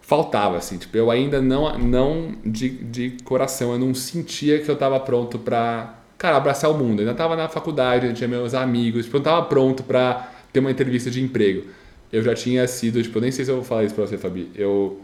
[0.00, 0.76] Faltava, assim.
[0.76, 5.38] Tipo, eu ainda não, não de, de coração, eu não sentia que eu estava pronto
[5.38, 7.00] para cara, abraçar o mundo.
[7.00, 10.30] Eu ainda estava na faculdade, eu tinha meus amigos, tipo, eu não estava pronto para
[10.52, 11.64] ter uma entrevista de emprego.
[12.12, 14.18] Eu já tinha sido, tipo, eu nem sei se eu vou falar isso para você,
[14.18, 14.50] Fabi.
[14.54, 15.00] Eu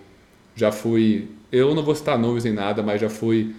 [0.55, 1.29] já fui.
[1.51, 3.55] Eu não vou citar nomes nem nada, mas já fui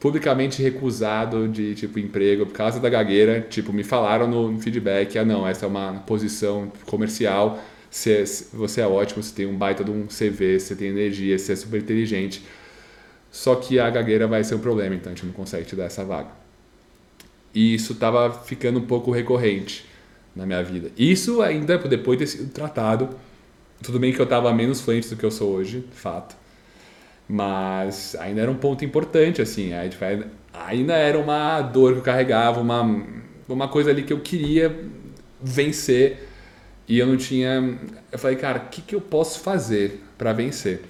[0.00, 3.42] publicamente recusado de tipo emprego por causa da gagueira.
[3.42, 7.58] Tipo, me falaram no feedback: ah, não, essa é uma posição comercial.
[7.90, 11.52] Você, você é ótimo, você tem um baita de um CV, você tem energia, você
[11.52, 12.42] é super inteligente.
[13.30, 15.84] Só que a gagueira vai ser um problema, então a gente não consegue te dar
[15.84, 16.41] essa vaga.
[17.54, 19.86] E isso estava ficando um pouco recorrente
[20.34, 20.90] na minha vida.
[20.96, 23.10] Isso ainda depois de ter sido tratado.
[23.82, 26.36] Tudo bem que eu estava menos fluente do que eu sou hoje, fato.
[27.28, 29.72] Mas ainda era um ponto importante, assim.
[30.52, 33.04] Ainda era uma dor que eu carregava, uma,
[33.48, 34.74] uma coisa ali que eu queria
[35.40, 36.28] vencer
[36.88, 37.78] e eu não tinha.
[38.10, 40.80] Eu falei, cara, o que, que eu posso fazer para vencer?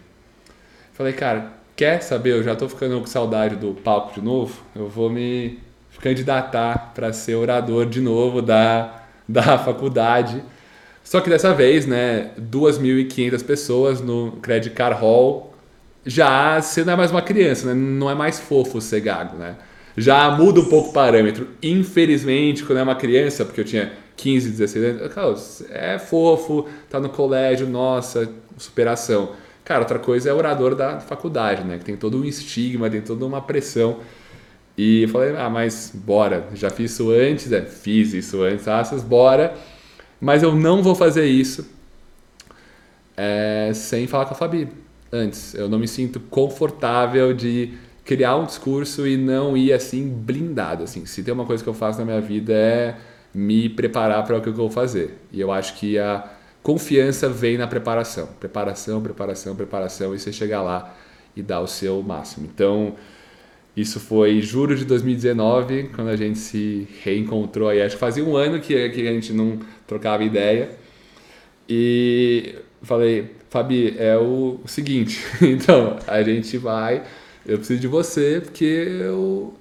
[0.49, 2.33] Eu falei, cara, quer saber?
[2.33, 4.63] Eu já tô ficando com saudade do palco de novo.
[4.75, 5.59] Eu vou me
[6.03, 10.43] candidatar para ser orador de novo da, da faculdade.
[11.03, 15.53] Só que dessa vez, né, 2.500 pessoas no Credit Card Hall
[16.05, 17.75] já você não é mais uma criança, né?
[17.75, 19.57] não é mais fofo ser gago, né?
[19.97, 21.49] Já muda um pouco o parâmetro.
[21.63, 25.35] Infelizmente, quando é uma criança, porque eu tinha 15, 16 anos, cara,
[25.71, 29.33] é fofo, tá no colégio, nossa, superação.
[29.65, 31.79] Cara, outra coisa é orador da faculdade, né?
[31.79, 33.99] Que tem todo um estigma, tem toda uma pressão.
[34.77, 39.03] E eu falei, ah, mas bora, já fiz isso antes, é, fiz isso antes, assas,
[39.03, 39.55] bora.
[40.21, 41.67] Mas eu não vou fazer isso
[43.17, 44.69] é, sem falar com a Fabi
[45.13, 45.55] antes.
[45.55, 50.85] Eu não me sinto confortável de criar um discurso e não ir assim blindado.
[50.85, 51.05] Assim.
[51.07, 52.97] Se tem uma coisa que eu faço na minha vida é
[53.35, 55.19] me preparar para o que eu vou fazer.
[55.33, 56.25] E eu acho que a
[56.63, 58.29] confiança vem na preparação.
[58.39, 60.95] Preparação, preparação, preparação e você chegar lá
[61.35, 62.49] e dar o seu máximo.
[62.53, 62.95] Então,
[63.77, 67.81] isso foi julho de 2019, quando a gente se reencontrou aí.
[67.81, 70.71] Acho que fazia um ano que, que a gente não trocava ideia.
[71.69, 77.03] E falei, Fabi, é o seguinte, então, a gente vai,
[77.47, 79.55] eu preciso de você porque eu,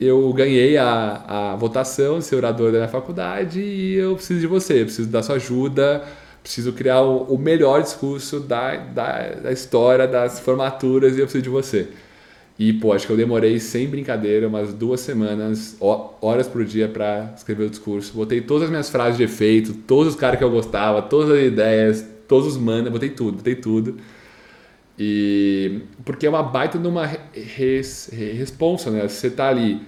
[0.00, 4.46] eu ganhei a, a votação de ser orador da minha faculdade e eu preciso de
[4.46, 6.04] você, eu preciso da sua ajuda,
[6.42, 11.42] preciso criar o, o melhor discurso da, da, da história das formaturas e eu preciso
[11.42, 11.88] de você.
[12.56, 17.32] E, pô, acho que eu demorei, sem brincadeira, umas duas semanas, horas por dia para
[17.36, 18.12] escrever o discurso.
[18.14, 21.44] Botei todas as minhas frases de efeito, todos os caras que eu gostava, todas as
[21.44, 23.96] ideias, todos os manas, botei tudo, botei tudo.
[24.96, 29.08] E porque é uma baita de uma res, responsa, né?
[29.08, 29.82] Você tá ali,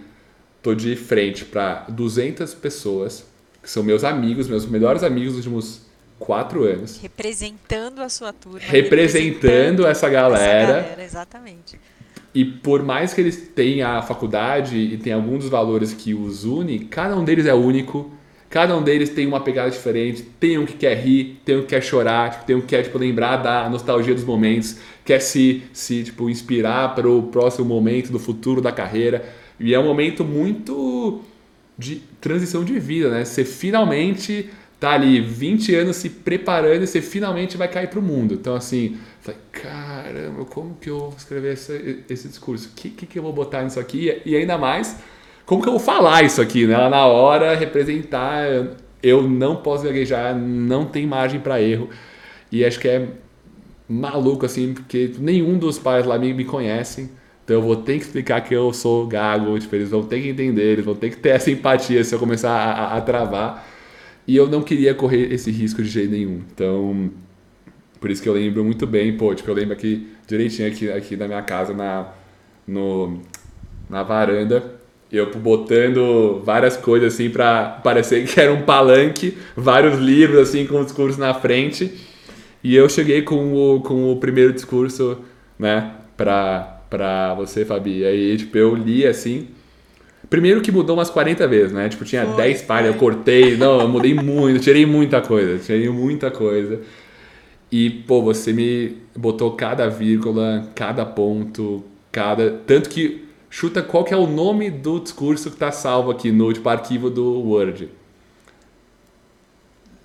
[0.60, 3.24] tô de frente para 200 pessoas,
[3.62, 5.82] que são meus amigos, meus melhores amigos dos últimos
[6.18, 6.98] quatro anos.
[7.00, 8.58] Representando a sua turma.
[8.58, 10.62] Representando, representando essa galera.
[10.62, 11.78] Essa galera, exatamente.
[12.36, 16.44] E por mais que eles tenham a faculdade e tenham alguns dos valores que os
[16.44, 18.10] une, cada um deles é único,
[18.50, 21.68] cada um deles tem uma pegada diferente, tem um que quer rir, tem um que
[21.68, 25.62] quer chorar, tipo, tem um que quer tipo, lembrar da nostalgia dos momentos, quer se,
[25.72, 29.24] se tipo, inspirar para o próximo momento do futuro da carreira.
[29.58, 31.22] E é um momento muito
[31.78, 33.24] de transição de vida, né?
[33.24, 38.02] Você finalmente tá ali 20 anos se preparando e você finalmente vai cair para o
[38.02, 38.34] mundo.
[38.34, 42.68] Então, assim, falei, caramba, como que eu vou escrever esse, esse discurso?
[42.68, 44.22] O que, que, que eu vou botar nisso aqui?
[44.24, 44.96] E ainda mais,
[45.44, 46.88] como que eu vou falar isso aqui, né?
[46.88, 48.44] na hora, representar.
[49.02, 51.88] Eu não posso gaguejar, não tem margem para erro.
[52.50, 53.08] E acho que é
[53.88, 57.10] maluco, assim, porque nenhum dos pais lá me, me conhecem.
[57.44, 60.28] Então eu vou ter que explicar que eu sou gago, tipo, eles vão ter que
[60.28, 63.64] entender, eles vão ter que ter essa empatia se eu começar a, a, a travar.
[64.26, 66.42] E eu não queria correr esse risco de jeito nenhum.
[66.52, 67.10] Então,
[68.00, 71.16] por isso que eu lembro muito bem, pô, tipo, eu lembro aqui direitinho aqui, aqui
[71.16, 72.12] na minha casa, na,
[72.66, 73.20] no,
[73.88, 74.74] na varanda,
[75.10, 80.80] eu botando várias coisas assim para parecer que era um palanque, vários livros assim com
[80.80, 81.92] o discurso na frente.
[82.62, 85.18] E eu cheguei com o, com o primeiro discurso,
[85.58, 88.00] né, pra, pra você, Fabi.
[88.00, 89.48] E aí, tipo, eu li assim,
[90.28, 91.88] Primeiro que mudou umas 40 vezes, né?
[91.88, 93.56] Tipo, tinha foi, 10 páginas, eu cortei.
[93.56, 95.58] Não, eu mudei muito, tirei muita coisa.
[95.58, 96.80] Tirei muita coisa.
[97.70, 102.50] E, pô, você me botou cada vírgula, cada ponto, cada.
[102.66, 106.52] Tanto que Chuta qual que é o nome do discurso que tá salvo aqui no
[106.52, 107.88] tipo, arquivo do Word.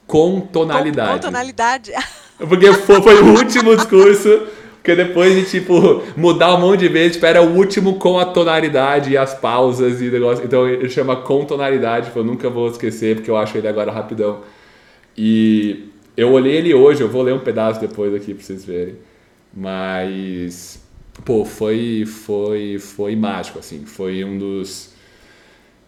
[0.08, 1.10] Com tonalidade.
[1.10, 1.92] Com, com tonalidade.
[2.40, 4.48] Porque foi, foi o último discurso,
[4.78, 8.26] porque depois de, tipo, mudar um monte de vezes, tipo, era o último com a
[8.26, 10.44] tonalidade e as pausas e negócio.
[10.44, 13.92] Então ele chama com tonalidade, tipo, eu nunca vou esquecer, porque eu acho ele agora
[13.92, 14.40] rapidão.
[15.16, 18.96] E eu olhei ele hoje, eu vou ler um pedaço depois aqui pra vocês verem.
[19.54, 20.82] Mas,
[21.26, 23.86] pô, foi, foi, foi mágico, assim.
[23.86, 24.92] Foi um dos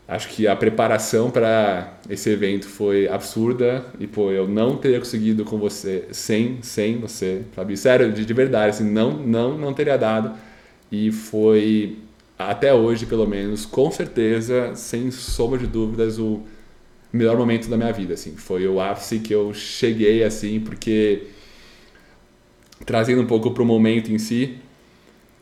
[0.08, 5.46] acho que a preparação para esse evento foi absurda e pô eu não teria conseguido
[5.46, 9.98] com você sem sem você Fabi sério de, de verdade assim não não não teria
[9.98, 10.34] dado
[10.92, 11.98] e foi
[12.38, 16.42] até hoje pelo menos com certeza sem sombra de dúvidas o
[17.18, 21.28] melhor momento da minha vida assim foi o ápice que eu cheguei assim porque
[22.86, 24.58] trazendo um pouco para o momento em si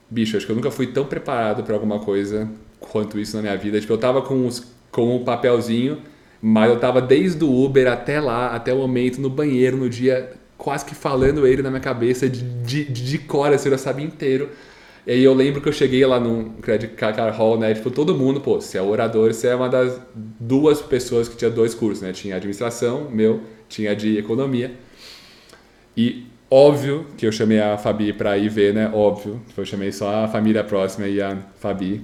[0.10, 2.50] bicho acho que eu nunca fui tão preparado para alguma coisa
[2.82, 3.80] quanto isso na minha vida.
[3.80, 6.02] Tipo, eu tava com, os, com o papelzinho,
[6.42, 10.34] mas eu tava desde o Uber até lá, até o momento, no banheiro, no dia,
[10.58, 14.50] quase que falando ele na minha cabeça, de, de, de cor, assim, eu sabia inteiro.
[15.06, 17.74] E aí eu lembro que eu cheguei lá no Credit Card Hall, né?
[17.74, 21.50] Tipo, todo mundo, pô, você é orador, você é uma das duas pessoas que tinha
[21.50, 22.12] dois cursos, né?
[22.12, 24.72] Tinha administração, meu, tinha de economia.
[25.98, 28.92] E óbvio que eu chamei a Fabi pra ir ver, né?
[28.94, 29.42] Óbvio.
[29.58, 32.02] Eu chamei só a família próxima e a Fabi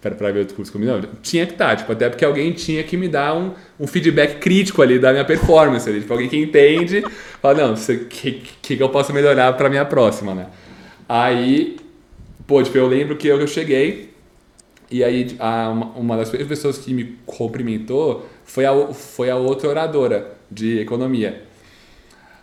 [0.00, 0.92] para ver o curso comigo.
[0.92, 3.86] Não, tinha que estar, tá, tipo, até porque alguém tinha que me dar um, um
[3.86, 5.88] feedback crítico ali da minha performance.
[5.88, 7.02] Ali, tipo, alguém que entende,
[7.42, 10.46] fala, não, o que, que, que eu posso melhorar para minha próxima, né?
[11.08, 11.76] Aí,
[12.48, 14.12] pô, tipo, eu lembro que eu, eu cheguei
[14.90, 19.68] e aí a, uma, uma das pessoas que me cumprimentou foi a, foi a outra
[19.68, 21.44] oradora de economia.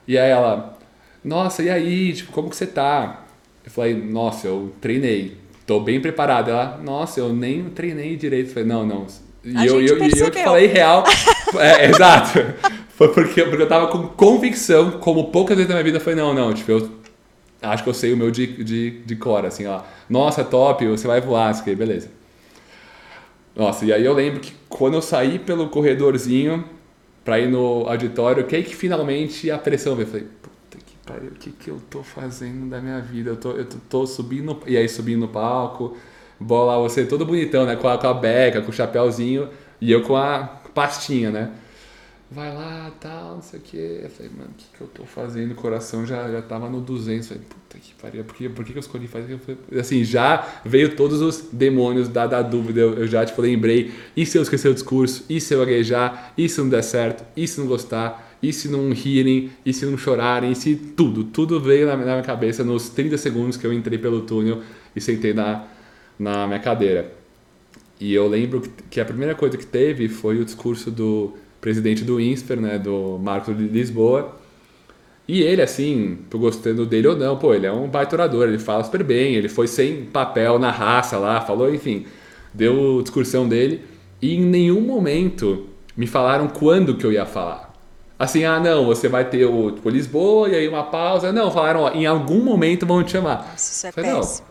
[0.08, 0.78] E aí ela,
[1.22, 3.26] nossa, e aí, tipo, como que você tá?
[3.66, 6.49] Eu falei, nossa, eu treinei tô bem preparado.
[6.49, 8.53] Ela, nossa, eu nem treinei direito.
[8.53, 9.08] falei, não, não.
[9.43, 10.43] E A eu, eu, eu percebeu.
[10.43, 11.03] falei real.
[11.60, 12.39] é, exato.
[12.89, 16.34] Foi porque, porque eu tava com convicção, como poucas vezes na minha vida, foi não,
[16.34, 16.53] não.
[16.53, 16.89] Tipo, eu
[17.72, 19.82] acho que eu sei o meu de, de, de cor, assim, ó.
[20.09, 22.09] Nossa, top, você vai voar, assim, beleza.
[23.55, 26.66] Nossa, e aí eu lembro que quando eu saí pelo corredorzinho
[27.24, 30.07] pra ir no auditório, que aí que finalmente a pressão veio.
[30.07, 33.32] Eu falei, puta que pariu, o que, que eu tô fazendo da minha vida?
[33.32, 35.97] Eu tô, eu tô, tô subindo, e aí subindo no palco,
[36.39, 37.76] bola você todo bonitão, né?
[37.76, 39.49] Com a, com a beca, com o chapéuzinho,
[39.80, 40.43] e eu com a
[40.74, 41.51] pastinha, né?
[42.28, 44.00] Vai lá, tal, não sei o quê.
[44.04, 45.52] Eu falei, mano, o que, que eu tô fazendo?
[45.52, 47.30] O coração já, já tava no 200.
[47.30, 49.34] Eu falei, puta que pariu, por que, por que que eu escolhi fazer?
[49.34, 52.80] Eu falei, assim, já veio todos os demônios da, da dúvida.
[52.82, 53.94] Eu, eu já, tipo, lembrei.
[54.18, 55.24] E se eu esquecer o discurso?
[55.30, 56.34] E se eu gaguejar?
[56.36, 57.24] E se não der certo?
[57.38, 58.36] E se não gostar?
[58.42, 59.52] E se não rirem?
[59.64, 60.52] E se não chorarem?
[60.52, 61.24] E se tudo?
[61.26, 64.62] Tudo veio na, na minha cabeça nos 30 segundos que eu entrei pelo túnel
[64.96, 65.68] e sentei na,
[66.18, 67.12] na minha cadeira.
[68.00, 71.34] E eu lembro que- que a primeira coisa que teve foi o discurso do
[71.66, 74.38] presidente do INSPER, né, do Marcos de Lisboa.
[75.28, 78.59] E ele, assim, tô gostando dele ou não, pô, ele é um baita orador, ele
[78.59, 82.05] fala super bem, ele foi sem papel na raça lá, falou, enfim,
[82.53, 83.82] deu a discursão dele.
[84.22, 85.66] E em nenhum momento
[85.97, 87.74] me falaram quando que eu ia falar.
[88.20, 91.32] Assim, ah, não, você vai ter o tipo, Lisboa e aí uma pausa.
[91.34, 93.38] Não, falaram, ó, em algum momento vão te chamar.
[93.38, 94.47] Nossa, isso é Falei, péssimo.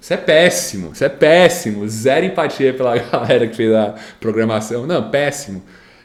[0.00, 1.86] isso é péssimo, isso é péssimo.
[1.86, 4.86] Zero empatia pela galera que fez a programação.
[4.86, 5.62] Não, péssimo.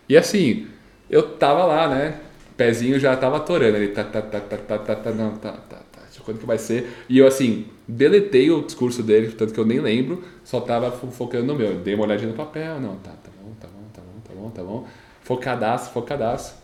[0.07, 0.67] E assim,
[1.09, 2.19] eu tava lá, né?
[2.57, 3.89] Pezinho já tava atorando ali.
[3.89, 6.01] Tá, tá, tá, tá, tá, tá, tá, não, tá, tá, tá.
[6.23, 6.89] Quando que vai ser?
[7.07, 11.11] E eu, assim, deletei o discurso dele, tanto que eu nem lembro, só tava fo-
[11.11, 11.75] focando no meu.
[11.79, 14.49] Dei uma olhadinha no papel, não, tá, tá bom, tá bom, tá bom, tá bom,
[14.49, 14.87] tá bom.
[15.21, 16.55] Focadaço, focadaço.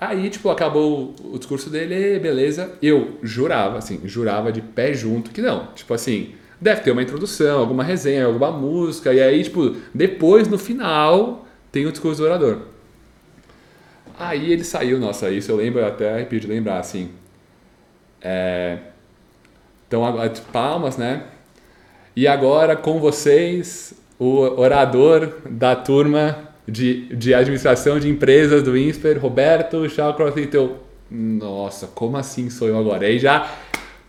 [0.00, 2.72] Aí, tipo, acabou o discurso dele, beleza.
[2.80, 5.66] Eu jurava, assim, jurava de pé junto que não.
[5.74, 9.12] Tipo assim, deve ter uma introdução, alguma resenha, alguma música.
[9.12, 11.47] E aí, tipo, depois, no final,
[11.78, 12.58] tem o discurso do orador.
[14.18, 17.10] Aí ele saiu, nossa, isso eu lembro, eu até arrepio de lembrar, assim.
[18.20, 18.78] É...
[19.86, 21.22] Então, agora, palmas, né?
[22.16, 29.20] E agora com vocês, o orador da turma de, de administração de empresas do INSPER,
[29.20, 29.86] Roberto.
[30.36, 33.06] Então, nossa, como assim sou eu agora?
[33.06, 33.54] Aí já,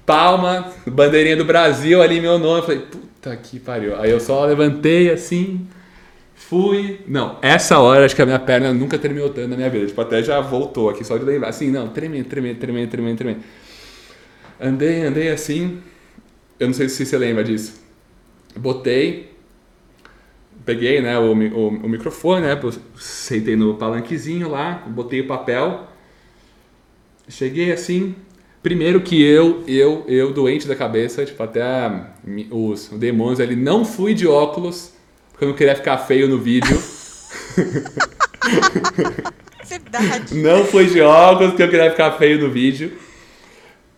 [0.08, 2.64] palma, bandeirinha do Brasil ali, meu nome.
[2.64, 3.96] Falei, puta que pariu.
[4.02, 5.68] Aí eu só levantei assim,
[6.40, 7.02] fui.
[7.08, 9.86] Não, essa hora acho que a minha perna nunca terminou tanto na minha vida.
[9.86, 11.50] Tipo, até já voltou aqui, só de lembrar.
[11.50, 13.40] Assim, não, tremendo, tremendo, tremendo, tremendo, tremendo.
[14.60, 15.82] Andei, andei assim.
[16.60, 17.82] Eu não sei se você lembra disso.
[18.56, 19.32] Botei,
[20.66, 22.60] peguei né, o, o, o microfone, né,
[22.96, 25.88] sentei no palanquezinho lá, botei o papel,
[27.30, 28.16] cheguei assim,
[28.62, 32.12] Primeiro que eu, eu, eu doente da cabeça, tipo, até
[32.52, 34.94] os demônios ali, não fui de óculos,
[35.40, 36.78] porque eu não queria ficar feio no vídeo.
[39.64, 40.30] Verdade.
[40.32, 42.94] Não fui de óculos, porque eu queria ficar feio no vídeo.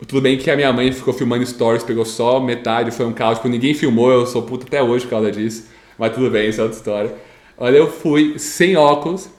[0.07, 3.37] Tudo bem que a minha mãe ficou filmando stories, pegou só metade, foi um caos,
[3.37, 5.67] tipo, ninguém filmou, eu sou puto até hoje por causa disso.
[5.97, 7.13] Mas tudo bem, isso é outra história.
[7.57, 9.29] Olha, eu fui sem óculos.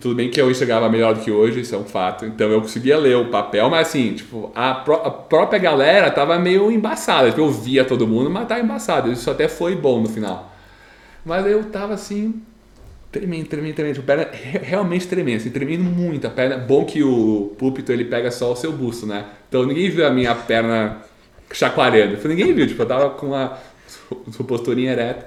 [0.00, 2.26] Tudo bem que eu enxergava melhor do que hoje, isso é um fato.
[2.26, 6.36] Então eu conseguia ler o papel, mas assim, tipo, a, pró- a própria galera tava
[6.38, 7.28] meio embaçada.
[7.30, 9.10] Tipo, eu via todo mundo, mas tava embaçado.
[9.12, 10.52] Isso até foi bom no final.
[11.24, 12.42] Mas eu tava assim,
[13.10, 13.94] tremendo, tremendo, tremendo.
[13.94, 16.26] Tipo, perna re- realmente tremendo, assim, tremendo muito.
[16.26, 19.26] A perna, bom que o púlpito ele pega só o seu busto, né?
[19.48, 20.98] Então ninguém viu a minha perna
[21.52, 22.18] chacoalhando.
[22.28, 23.56] Ninguém viu, tipo, eu tava com a
[24.32, 25.26] sua posturinha ereta.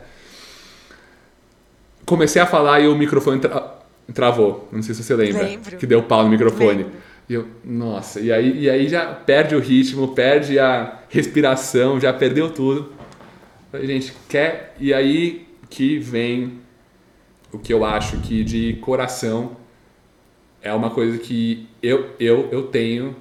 [2.06, 3.76] Comecei a falar e o microfone tra-
[4.14, 4.68] travou.
[4.72, 5.44] Não sei se você lembra.
[5.44, 5.78] Lembro.
[5.78, 6.84] Que deu pau no microfone.
[6.84, 6.92] Lembro.
[7.30, 12.14] E eu, nossa, e aí, e aí já perde o ritmo, perde a respiração, já
[12.14, 12.94] perdeu tudo.
[13.70, 14.74] Falei, gente, quer.
[14.80, 16.60] E aí que vem
[17.52, 19.56] o que eu acho que de coração
[20.62, 23.16] é uma coisa que eu, eu, eu tenho,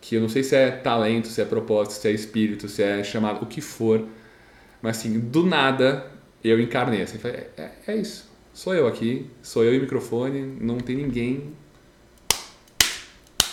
[0.00, 3.02] que eu não sei se é talento, se é propósito, se é espírito, se é
[3.02, 4.04] chamado, o que for,
[4.82, 6.10] mas assim, do nada
[6.42, 7.02] eu encarnei.
[7.02, 10.96] Assim, falei, é, é- é isso, sou eu aqui, sou eu e microfone, não tem
[10.96, 11.52] ninguém.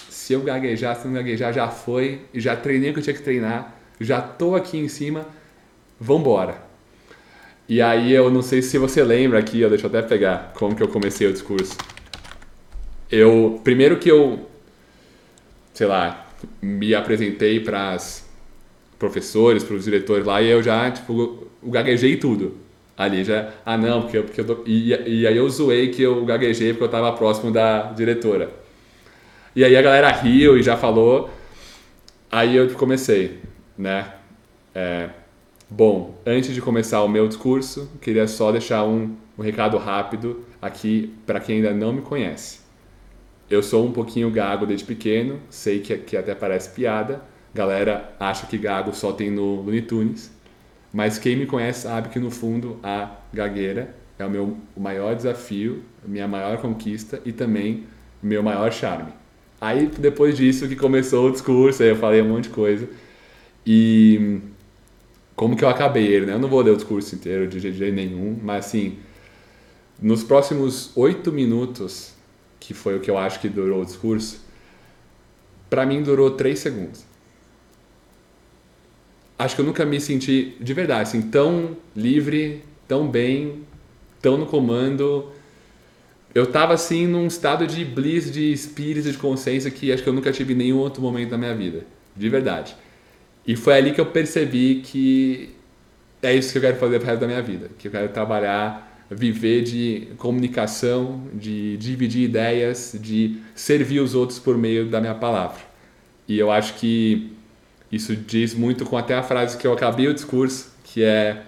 [0.10, 3.24] Se eu gaguejar, se não gaguejar, já foi, já treinei o que eu tinha que
[3.24, 5.28] treinar, já tô aqui em cima,
[6.00, 6.71] vambora.
[7.68, 10.76] E aí eu não sei se você lembra aqui, ó, deixa eu até pegar como
[10.76, 11.78] que eu comecei o discurso.
[13.10, 14.50] Eu, primeiro que eu,
[15.74, 16.28] sei lá,
[16.62, 18.30] me apresentei para as
[19.00, 22.58] professores, para os diretores lá e eu já, tipo, eu gaguejei tudo.
[22.98, 26.02] Ali já, ah não, porque eu, porque eu tô, e, e aí eu zoei que
[26.02, 28.52] eu gaguejei porque eu tava próximo da diretora.
[29.56, 31.30] E aí a galera riu e já falou.
[32.32, 33.40] Aí eu comecei,
[33.78, 34.14] né?
[34.74, 35.10] É,
[35.74, 41.14] Bom, antes de começar o meu discurso, queria só deixar um, um recado rápido aqui
[41.26, 42.60] para quem ainda não me conhece.
[43.50, 47.22] Eu sou um pouquinho gago desde pequeno, sei que, que até parece piada.
[47.54, 50.30] Galera acha que gago só tem no Looney Tunes,
[50.92, 55.84] mas quem me conhece sabe que no fundo a gagueira é o meu maior desafio,
[56.06, 57.86] minha maior conquista e também
[58.22, 59.14] meu maior charme.
[59.62, 62.90] Aí depois disso que começou o discurso, aí eu falei um monte de coisa
[63.66, 64.42] e
[65.36, 66.34] como que eu acabei ele, né?
[66.34, 69.00] Eu não vou ler o discurso inteiro de jeito nenhum, mas assim,
[70.02, 72.14] nos próximos oito minutos,
[72.60, 74.42] que foi o que eu acho que durou o discurso,
[75.70, 77.06] pra mim durou três segundos.
[79.38, 83.64] Acho que eu nunca me senti de verdade assim tão livre, tão bem,
[84.22, 85.32] tão no comando.
[86.34, 90.14] Eu tava assim num estado de bliss, de espírito, de consciência que acho que eu
[90.14, 92.76] nunca tive em nenhum outro momento da minha vida, de verdade.
[93.46, 95.56] E foi ali que eu percebi que
[96.22, 97.70] é isso que eu quero fazer pro resto da minha vida.
[97.78, 104.58] Que eu quero trabalhar, viver de comunicação, de dividir ideias, de servir os outros por
[104.58, 105.62] meio da minha palavra.
[106.28, 107.34] E eu acho que
[107.92, 111.44] isso diz muito com até a frase que eu acabei o discurso, que é.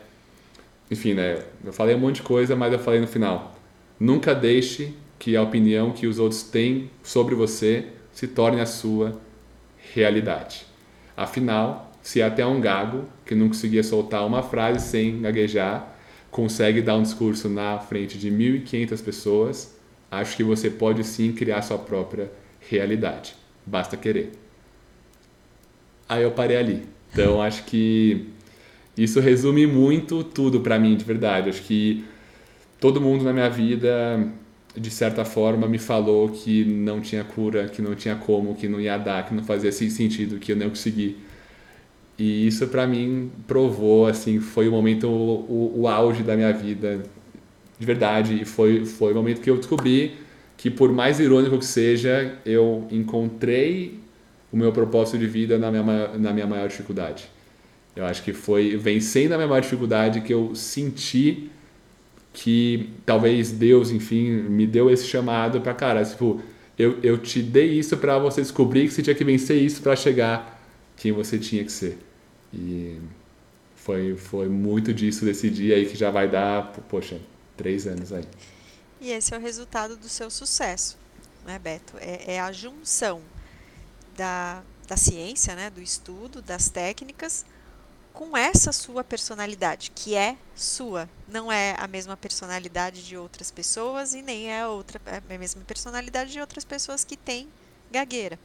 [0.92, 1.40] Enfim, né?
[1.64, 3.56] Eu falei um monte de coisa, mas eu falei no final.
[4.00, 9.20] Nunca deixe que a opinião que os outros têm sobre você se torne a sua
[9.94, 10.66] realidade.
[11.16, 15.94] Afinal, se até um gago que não conseguia soltar uma frase sem gaguejar
[16.30, 19.76] consegue dar um discurso na frente de 1.500 pessoas,
[20.10, 23.36] acho que você pode sim criar sua própria realidade.
[23.66, 24.32] Basta querer.
[26.10, 26.84] Aí eu parei ali.
[27.12, 28.28] Então acho que
[28.98, 31.50] isso resume muito tudo para mim, de verdade.
[31.50, 32.04] Acho que
[32.80, 34.28] todo mundo na minha vida,
[34.76, 38.82] de certa forma, me falou que não tinha cura, que não tinha como, que não
[38.82, 41.18] ia dar, que não fazia sentido, que eu não ia conseguir.
[42.18, 47.04] E isso para mim provou, assim, foi o momento, o, o auge da minha vida,
[47.78, 48.42] de verdade.
[48.42, 50.16] E foi, foi o momento que eu descobri
[50.58, 54.00] que, por mais irônico que seja, eu encontrei
[54.52, 57.26] o meu propósito de vida na minha, na minha maior dificuldade.
[57.96, 61.50] Eu acho que foi vencendo a minha maior dificuldade que eu senti
[62.34, 66.42] que talvez Deus, enfim, me deu esse chamado para cara, tipo,
[66.78, 69.96] eu, eu te dei isso para você descobrir que você tinha que vencer isso para
[69.96, 70.60] chegar
[70.98, 71.98] quem você tinha que ser.
[72.52, 73.00] E
[73.76, 77.20] foi, foi muito disso desse dia aí que já vai dar, poxa,
[77.56, 78.26] três anos aí.
[79.00, 80.98] E esse é o resultado do seu sucesso,
[81.46, 81.94] né, Beto?
[82.00, 83.22] É, é a junção
[84.18, 87.46] da, da ciência, né, do estudo, das técnicas,
[88.14, 91.10] com essa sua personalidade, que é sua.
[91.28, 95.38] Não é a mesma personalidade de outras pessoas e nem é a, outra, é a
[95.38, 97.50] mesma personalidade de outras pessoas que têm
[97.92, 98.40] gagueira.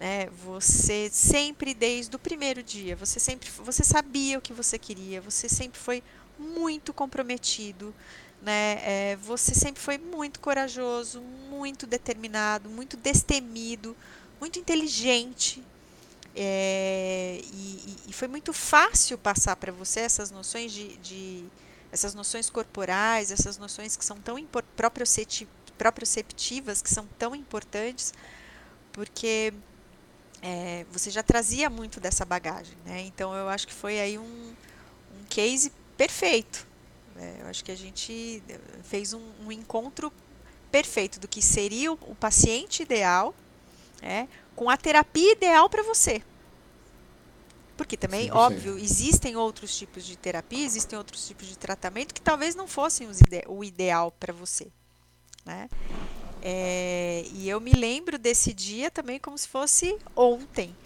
[0.00, 0.26] né?
[0.44, 5.48] Você sempre desde o primeiro dia, você sempre você sabia o que você queria, você
[5.48, 6.02] sempre foi
[6.38, 7.94] muito comprometido,
[8.42, 8.80] né?
[8.82, 13.96] É, você sempre foi muito corajoso, muito determinado, muito destemido,
[14.40, 15.62] muito inteligente.
[16.36, 21.44] É, e, e, foi muito fácil passar para você essas noções de, de,
[21.92, 24.36] essas noções corporais, essas noções que são tão
[25.78, 28.12] proprioceptivas, que são tão importantes,
[28.92, 29.54] porque
[30.42, 33.02] é, você já trazia muito dessa bagagem, né?
[33.02, 36.66] Então eu acho que foi aí um, um case perfeito.
[37.14, 37.38] Né?
[37.40, 38.42] Eu acho que a gente
[38.82, 40.12] fez um, um encontro
[40.70, 43.32] perfeito do que seria o, o paciente ideal,
[44.04, 44.28] né?
[44.54, 46.22] com a terapia ideal para você.
[47.76, 48.34] Porque também, 100%.
[48.36, 53.10] óbvio, existem outros tipos de terapia, existem outros tipos de tratamento que talvez não fossem
[53.10, 54.68] ide o ideal para você.
[55.44, 55.68] Né?
[56.40, 60.76] É, e eu me lembro desse dia também como se fosse ontem.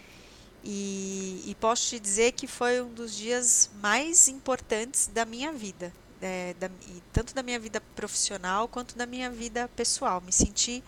[0.65, 5.93] E, e, posso te dizer que foi um dos dias mais importantes da minha vida,
[6.21, 6.69] é, da,
[7.13, 10.21] tanto da minha vida profissional quanto da minha vida pessoal.
[10.21, 10.83] Me senti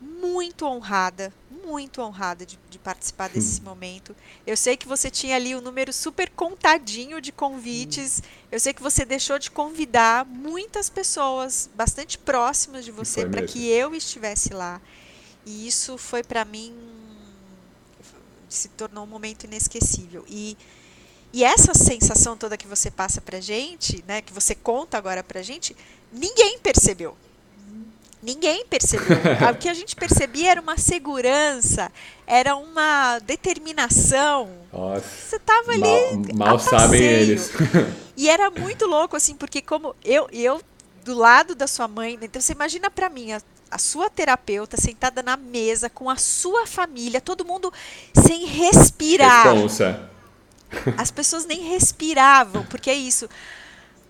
[0.00, 1.32] muito honrada,
[1.64, 3.64] muito honrada de, de participar desse hum.
[3.64, 4.14] momento.
[4.46, 8.20] Eu sei que você tinha ali um número super contadinho de convites.
[8.20, 8.46] Hum.
[8.52, 13.68] Eu sei que você deixou de convidar muitas pessoas bastante próximas de você para que
[13.68, 14.80] eu estivesse lá.
[15.44, 16.74] E isso foi para mim
[18.48, 20.24] se tornou um momento inesquecível.
[20.28, 20.56] E
[21.32, 25.42] e essa sensação toda que você passa pra gente, né, que você conta agora pra
[25.42, 25.76] gente,
[26.10, 27.14] ninguém percebeu.
[28.26, 29.16] Ninguém percebeu.
[29.52, 31.92] o que a gente percebia era uma segurança,
[32.26, 34.50] era uma determinação.
[34.72, 36.34] Nossa, Você estava ali.
[36.34, 37.52] Mal, mal sabem eles.
[38.16, 40.60] e era muito louco, assim, porque como eu, eu
[41.04, 45.22] do lado da sua mãe, então você imagina para mim, a, a sua terapeuta sentada
[45.22, 47.72] na mesa com a sua família, todo mundo
[48.12, 49.52] sem respirar.
[49.52, 50.10] Responsa.
[50.98, 53.28] As pessoas nem respiravam, porque é isso.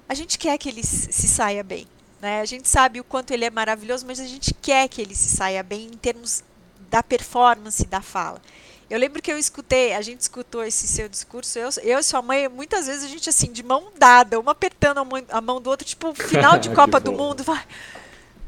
[0.08, 1.86] A gente quer que ele se saia bem.
[2.26, 2.40] Né?
[2.40, 5.28] A gente sabe o quanto ele é maravilhoso, mas a gente quer que ele se
[5.28, 6.42] saia bem em termos
[6.90, 8.42] da performance da fala.
[8.90, 12.20] Eu lembro que eu escutei, a gente escutou esse seu discurso, eu, eu e sua
[12.22, 15.60] mãe, muitas vezes a gente assim, de mão dada, uma apertando a mão, a mão
[15.60, 17.62] do outro, tipo, final de Copa do Mundo, vai.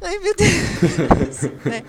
[0.02, 1.42] Ai, meu Deus.
[1.64, 1.84] né?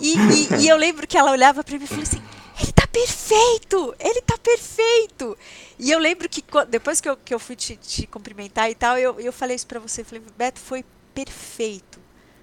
[0.00, 2.22] e, e, e, eu lembro que ela olhava para mim e falou assim:
[2.62, 3.94] ele tá perfeito!
[3.98, 5.36] Ele tá perfeito!
[5.78, 8.96] E eu lembro que depois que eu, que eu fui te, te cumprimentar e tal,
[8.96, 10.04] eu, eu falei isso para você.
[10.04, 10.84] Falei, Beto, foi
[11.14, 12.00] perfeito.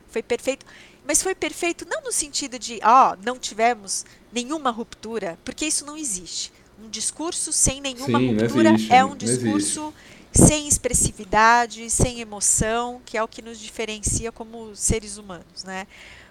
[0.07, 0.65] Foi perfeito.
[1.05, 5.86] Mas foi perfeito não no sentido de, ó, oh, não tivemos nenhuma ruptura, porque isso
[5.86, 6.51] não existe.
[6.84, 9.93] Um discurso sem nenhuma Sim, ruptura existe, é um discurso
[10.32, 15.88] sem expressividade, sem emoção, que é o que nos diferencia como seres humanos, né?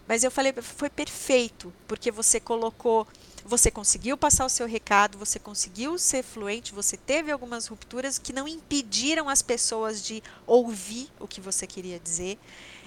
[0.06, 3.06] Mas eu falei, foi perfeito, porque você colocou
[3.48, 8.30] você conseguiu passar o seu recado, você conseguiu ser fluente, você teve algumas rupturas que
[8.30, 12.38] não impediram as pessoas de ouvir o que você queria dizer.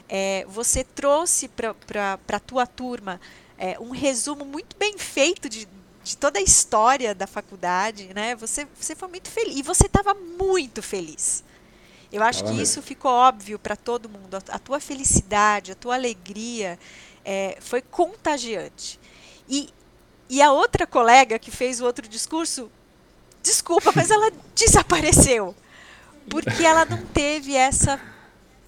[0.07, 3.19] É, você trouxe para a tua turma
[3.57, 5.67] é, um resumo muito bem feito de,
[6.03, 8.35] de toda a história da faculdade, né?
[8.35, 11.43] Você, você foi muito feliz e você estava muito feliz.
[12.11, 14.35] Eu acho que isso ficou óbvio para todo mundo.
[14.35, 16.77] A, tua felicidade, a tua alegria
[17.25, 18.99] é, foi contagiante.
[19.47, 19.69] E
[20.31, 22.71] e a outra colega que fez o outro discurso,
[23.43, 25.53] desculpa, mas ela desapareceu.
[26.29, 27.99] Porque ela não teve essa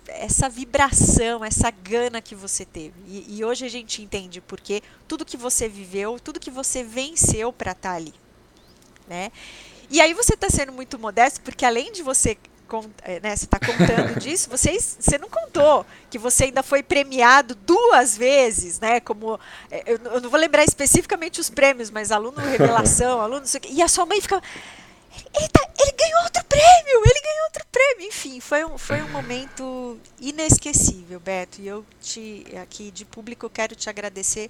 [0.05, 2.93] essa vibração, essa gana que você teve.
[3.07, 7.53] E, e hoje a gente entende porque tudo que você viveu, tudo que você venceu
[7.53, 8.13] para estar tá ali.
[9.07, 9.31] Né?
[9.89, 12.37] E aí você está sendo muito modesto, porque além de você
[12.81, 18.17] né, você está contando disso, vocês, você não contou que você ainda foi premiado duas
[18.17, 18.99] vezes, né?
[18.99, 23.81] Como é, eu, eu não vou lembrar especificamente os prêmios, mas aluno revelação, aluno e
[23.81, 24.41] a sua mãe ficava
[25.35, 28.07] ele, tá, ele ganhou outro prêmio, ele ganhou outro prêmio.
[28.07, 31.61] Enfim, foi um, foi um momento inesquecível, Beto.
[31.61, 34.49] E eu te aqui de público quero te agradecer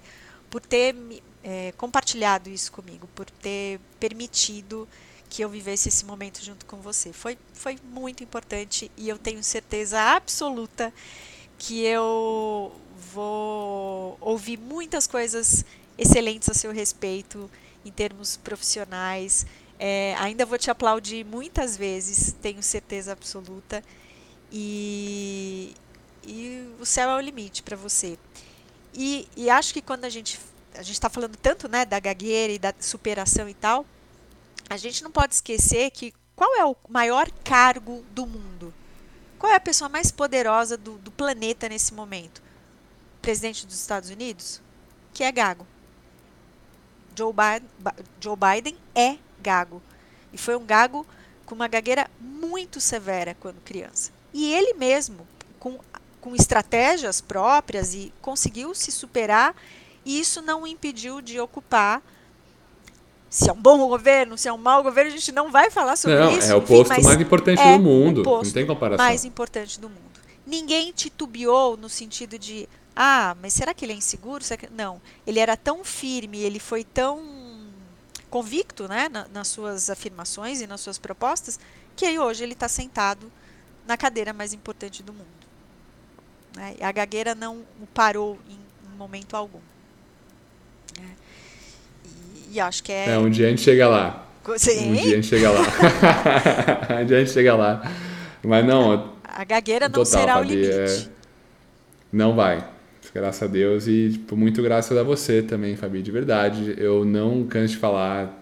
[0.50, 0.94] por ter
[1.42, 4.88] é, compartilhado isso comigo, por ter permitido
[5.28, 7.12] que eu vivesse esse momento junto com você.
[7.12, 10.92] Foi, foi muito importante e eu tenho certeza absoluta
[11.58, 12.72] que eu
[13.12, 15.64] vou ouvir muitas coisas
[15.96, 17.50] excelentes a seu respeito
[17.84, 19.46] em termos profissionais.
[19.78, 23.82] É, ainda vou te aplaudir muitas vezes, tenho certeza absoluta.
[24.52, 25.74] E,
[26.26, 28.18] e o céu é o limite para você.
[28.92, 30.38] E, e, acho que quando a gente
[30.74, 33.86] a gente está falando tanto né, da gagueira e da superação e tal,
[34.68, 38.74] a gente não pode esquecer que qual é o maior cargo do mundo?
[39.38, 42.42] Qual é a pessoa mais poderosa do, do planeta nesse momento?
[43.24, 44.60] presidente dos Estados Unidos?
[45.14, 45.66] Que é gago.
[47.16, 47.68] Joe Biden,
[48.20, 49.82] Joe Biden é gago.
[50.30, 51.06] E foi um gago
[51.46, 54.12] com uma gagueira muito severa quando criança.
[54.32, 55.26] E ele mesmo,
[55.58, 55.80] com,
[56.20, 59.54] com estratégias próprias, e conseguiu se superar,
[60.04, 62.02] e isso não o impediu de ocupar.
[63.34, 65.96] Se é um bom governo, se é um mau governo, a gente não vai falar
[65.96, 66.52] sobre não, isso.
[66.52, 68.20] É o enfim, posto mas mais importante é do mundo.
[68.20, 69.04] o posto Não tem comparação.
[69.04, 70.20] mais importante do mundo.
[70.46, 74.44] Ninguém titubeou no sentido de, ah, mas será que ele é inseguro?
[74.70, 77.20] Não, ele era tão firme, ele foi tão
[78.30, 81.58] convicto né, na, nas suas afirmações e nas suas propostas,
[81.96, 83.32] que aí hoje ele está sentado
[83.84, 85.26] na cadeira mais importante do mundo.
[86.54, 86.76] Né?
[86.80, 89.73] A gagueira não o parou em, em momento algum.
[92.54, 93.10] E, acho que é.
[93.10, 94.26] É, um dia a gente chega lá.
[94.56, 95.60] Sim, Um dia a gente chega lá.
[97.02, 97.92] um dia a gente chega lá.
[98.42, 100.70] Mas não, a gagueira não Total, será o Fabi, limite.
[100.72, 101.08] é-
[102.12, 102.64] não vai.
[103.14, 106.74] Graças a Deus e tipo, muito graças a você também, Fabi, de verdade.
[106.78, 108.40] Eu não canso de falar.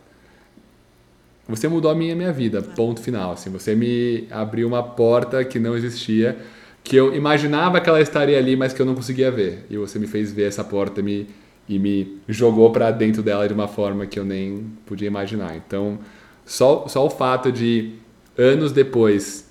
[1.48, 3.32] Você mudou a minha, minha vida, ponto final.
[3.32, 6.36] Assim, você me abriu uma porta que não existia,
[6.82, 9.66] que eu imaginava que ela estaria ali, mas que eu não conseguia ver.
[9.70, 11.28] E você me fez ver essa porta me,
[11.68, 15.56] e me jogou para dentro dela de uma forma que eu nem podia imaginar.
[15.56, 15.98] Então,
[16.44, 17.92] só, só o fato de
[18.36, 19.50] anos depois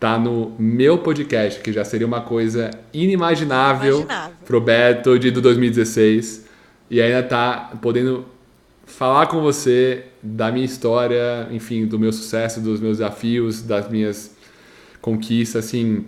[0.00, 4.36] tá no meu podcast, que já seria uma coisa inimaginável, Inimaginável.
[4.44, 6.46] pro Beto de do 2016
[6.90, 8.26] e ainda tá podendo
[8.84, 14.36] falar com você da minha história, enfim, do meu sucesso, dos meus desafios, das minhas
[15.00, 16.04] conquistas, assim,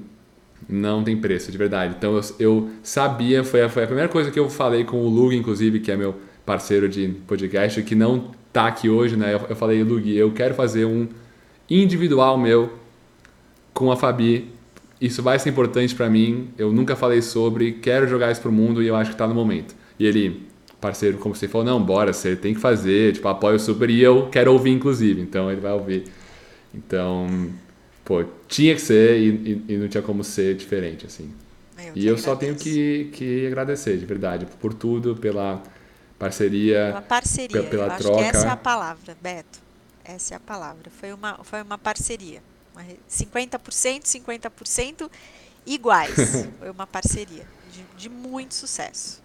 [0.68, 1.94] não tem preço, de verdade.
[1.96, 5.08] Então eu, eu sabia, foi a, foi a primeira coisa que eu falei com o
[5.08, 6.14] Lug, inclusive, que é meu
[6.44, 9.34] parceiro de podcast, que não tá aqui hoje, né?
[9.34, 11.08] Eu, eu falei, Lug, eu quero fazer um
[11.68, 12.72] individual meu
[13.74, 14.50] com a Fabi.
[15.00, 16.48] Isso vai ser importante pra mim.
[16.56, 19.34] Eu nunca falei sobre, quero jogar isso pro mundo e eu acho que tá no
[19.34, 19.74] momento.
[19.98, 20.46] E ele,
[20.80, 24.28] parceiro, como você falou, não, bora, você tem que fazer, tipo, apoio super e eu
[24.30, 25.20] quero ouvir, inclusive.
[25.20, 26.04] Então ele vai ouvir.
[26.74, 27.26] Então,
[28.06, 31.32] pô, tinha que ser e, e- e não tinha como ser diferente, assim.
[31.78, 32.64] Eu E eu só tenho agradeço.
[32.64, 35.62] que, que agradecer, de verdade, por tudo, pela
[36.18, 36.94] parceria.
[36.94, 37.62] Uma parceria.
[37.70, 38.18] Pela- pela eu troca.
[38.18, 39.60] que essa é a palavra, Beto.
[40.04, 40.90] Essa é a palavra.
[40.90, 42.42] Foi uma, foi uma parceria.
[42.72, 45.10] Uma re- 50%, 50%
[45.64, 46.48] iguais.
[46.58, 49.22] foi uma parceria de, de muito sucesso.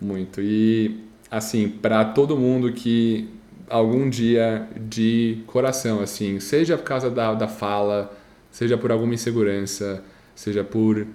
[0.00, 0.40] Muito.
[0.40, 3.28] E, assim, para todo mundo que
[3.68, 8.16] algum dia de coração, assim, seja por causa da, da fala,
[8.50, 10.02] seja por alguma insegurança,
[10.34, 11.06] seja por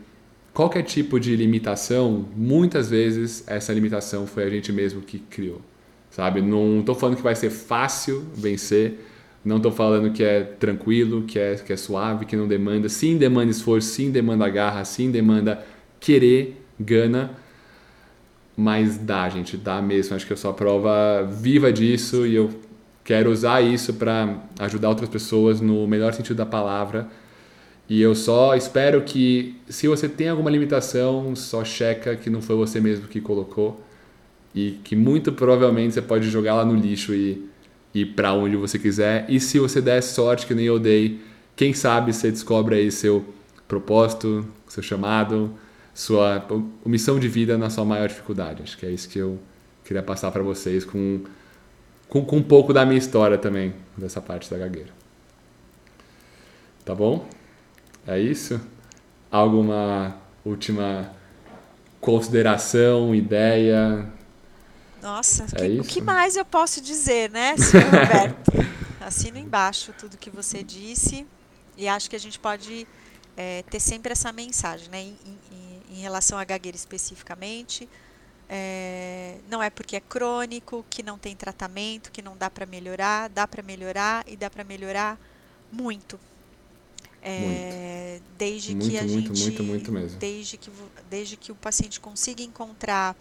[0.54, 5.62] qualquer tipo de limitação, muitas vezes essa limitação foi a gente mesmo que criou,
[6.10, 6.42] sabe?
[6.42, 9.00] Não tô falando que vai ser fácil vencer,
[9.44, 12.90] não tô falando que é tranquilo, que é, que é suave, que não demanda.
[12.90, 15.66] Sim, demanda esforço, sim, demanda garra, sim, demanda
[16.00, 17.32] querer, gana,
[18.60, 20.18] mas dá, gente, dá mesmo.
[20.18, 22.50] Acho que eu sou a prova viva disso e eu
[23.06, 27.08] quero usar isso para ajudar outras pessoas no melhor sentido da palavra.
[27.88, 32.58] E eu só espero que, se você tem alguma limitação, só checa que não foi
[32.58, 33.82] você mesmo que colocou
[34.54, 37.48] e que muito provavelmente você pode jogar lá no lixo e
[37.96, 39.26] ir para onde você quiser.
[39.30, 41.22] E se você der sorte, que nem eu dei,
[41.56, 43.24] quem sabe você descobre aí seu
[43.70, 45.50] propósito, seu chamado,
[46.00, 46.46] sua
[46.86, 48.64] missão de vida na sua maior dificuldade.
[48.64, 49.38] Acho que é isso que eu
[49.84, 51.24] queria passar para vocês com,
[52.08, 54.92] com, com um pouco da minha história também, dessa parte da gagueira.
[56.86, 57.28] Tá bom?
[58.08, 58.60] É isso?
[59.32, 60.16] Alguma
[60.46, 61.12] última
[62.00, 64.10] consideração, ideia?
[65.02, 68.52] Nossa, É que- o que mais eu posso dizer, né, senhor Roberto?
[69.02, 71.26] Assino embaixo tudo que você disse
[71.78, 72.88] e acho que a gente pode
[73.38, 75.14] eh, ter sempre essa mensagem, né,
[75.90, 77.88] em relação à gagueira especificamente.
[78.50, 83.30] Eh, não é porque é crônico que não tem tratamento, que não dá para melhorar,
[83.30, 85.20] dá para melhorar e dá para melhorar
[85.72, 86.20] muito.
[87.22, 90.18] Eh, Desde que a Muito, muito, gente, muito, muito mesmo.
[90.20, 90.72] desde que
[91.10, 93.16] desde que o paciente consiga encontrar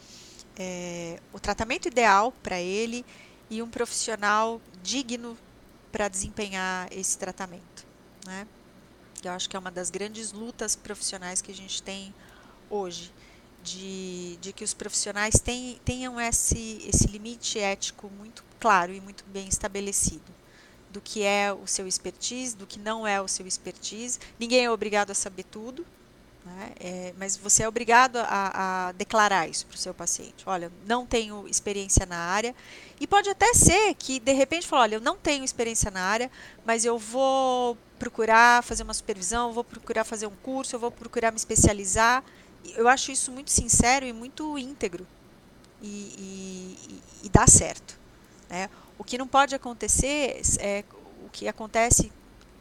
[0.57, 3.05] eh, o tratamento ideal para ele
[3.51, 5.37] e um profissional digno
[5.91, 7.85] para desempenhar esse tratamento,
[8.25, 8.47] né?
[9.25, 12.15] Eu acho que é uma das grandes lutas profissionais que a gente tem
[12.71, 13.13] hoje,
[13.63, 19.25] de, de que os profissionais ten- tenham esse, esse limite ético muito claro e muito
[19.27, 20.39] bem estabelecido
[20.91, 24.19] do que é o seu expertise, do que não é o seu expertise.
[24.39, 25.85] Ninguém é obrigado a saber tudo,
[26.47, 26.73] né?
[26.81, 30.45] É, mas você é obrigado a, a declarar isso para o seu paciente.
[30.47, 32.55] Olha, não tenho experiência na área.
[32.99, 36.31] E pode até ser que, de repente, fale, olha, eu não tenho experiência na área,
[36.65, 41.31] mas eu vou procurar fazer uma supervisão, vou procurar fazer um curso, eu vou procurar
[41.33, 42.25] me especializar.
[42.75, 45.07] Eu acho isso muito sincero e muito íntegro.
[45.83, 47.99] e, e, e dá certo.
[48.49, 48.69] Né?
[48.99, 50.85] O que não pode acontecer é
[51.25, 52.13] o que acontece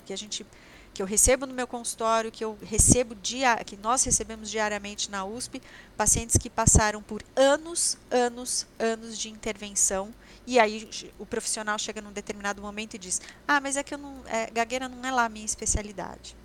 [0.05, 0.45] que a gente
[0.93, 5.23] que eu recebo no meu consultório, que eu recebo dia, que nós recebemos diariamente na
[5.23, 5.61] USP,
[5.95, 10.11] pacientes que passaram por anos, anos, anos de intervenção
[10.47, 13.97] e aí o profissional chega num determinado momento e diz: Ah, mas é que eu
[13.97, 16.37] não, é, gagueira não é lá a minha especialidade.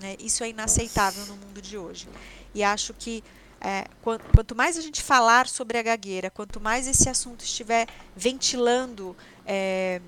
[0.00, 0.16] Né?
[0.18, 2.08] Isso é inaceitável no mundo de hoje.
[2.54, 3.22] E acho que
[3.60, 7.86] é, quanto mais a gente falar sobre a gagueira, quanto mais esse assunto estiver
[8.16, 9.14] ventilando
[9.46, 10.00] é,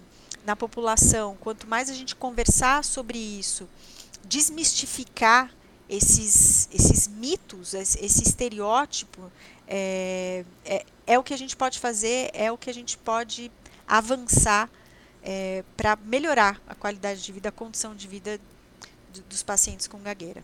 [0.45, 3.69] na população, quanto mais a gente conversar sobre isso,
[4.25, 5.53] desmistificar
[5.89, 9.31] esses, esses mitos, esse, estereótipo,
[9.69, 13.53] é, é, é, o que a gente pode fazer, é o que a gente pode
[13.87, 14.71] avançar
[15.23, 18.41] é, para melhorar a qualidade de vida, a condição de vida
[19.29, 20.43] dos pacientes com gagueira.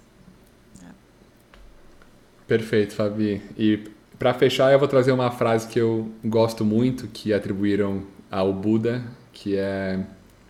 [2.49, 3.43] Perfeito, Fabi.
[3.59, 3.79] E
[4.19, 9.05] para fechar, eu vou trazer uma frase que eu gosto muito, que atribuíram ao Buda,
[9.33, 10.01] que é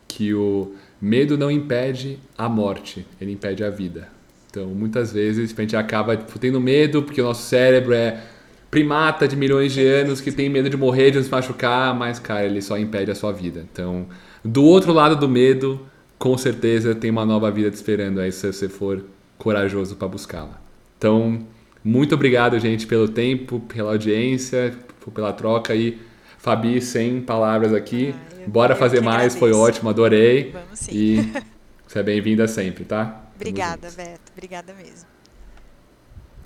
[0.06, 4.08] que o medo não impede a morte, ele impede a vida.
[4.48, 8.22] Então, muitas vezes a gente acaba tendo medo porque o nosso cérebro é
[8.70, 12.46] primata de milhões de anos que tem medo de morrer, de se machucar, mas, cara,
[12.46, 13.66] ele só impede a sua vida.
[13.70, 14.06] Então,
[14.44, 15.80] do outro lado do medo,
[16.16, 19.04] com certeza tem uma nova vida te esperando aí se você for
[19.36, 20.60] corajoso para buscá-la.
[20.96, 21.46] Então,
[21.84, 24.74] muito obrigado, gente, pelo tempo, pela audiência,
[25.14, 26.00] pela troca aí.
[26.38, 28.14] Fabi, sem palavras aqui.
[28.16, 29.38] Ah, Bora eu fazer mais, agradeço.
[29.38, 30.52] foi ótimo, adorei.
[30.52, 30.90] Vamos sim.
[30.92, 31.32] E
[31.86, 33.22] você é bem-vinda sempre, tá?
[33.34, 34.32] Obrigada, Beto.
[34.32, 35.08] Obrigada mesmo.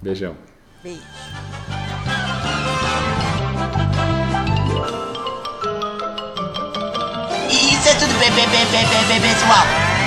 [0.00, 0.36] Beijão.
[0.82, 1.00] Beijo.
[7.50, 8.30] Isso é tudo bem,
[9.20, 10.01] pessoal.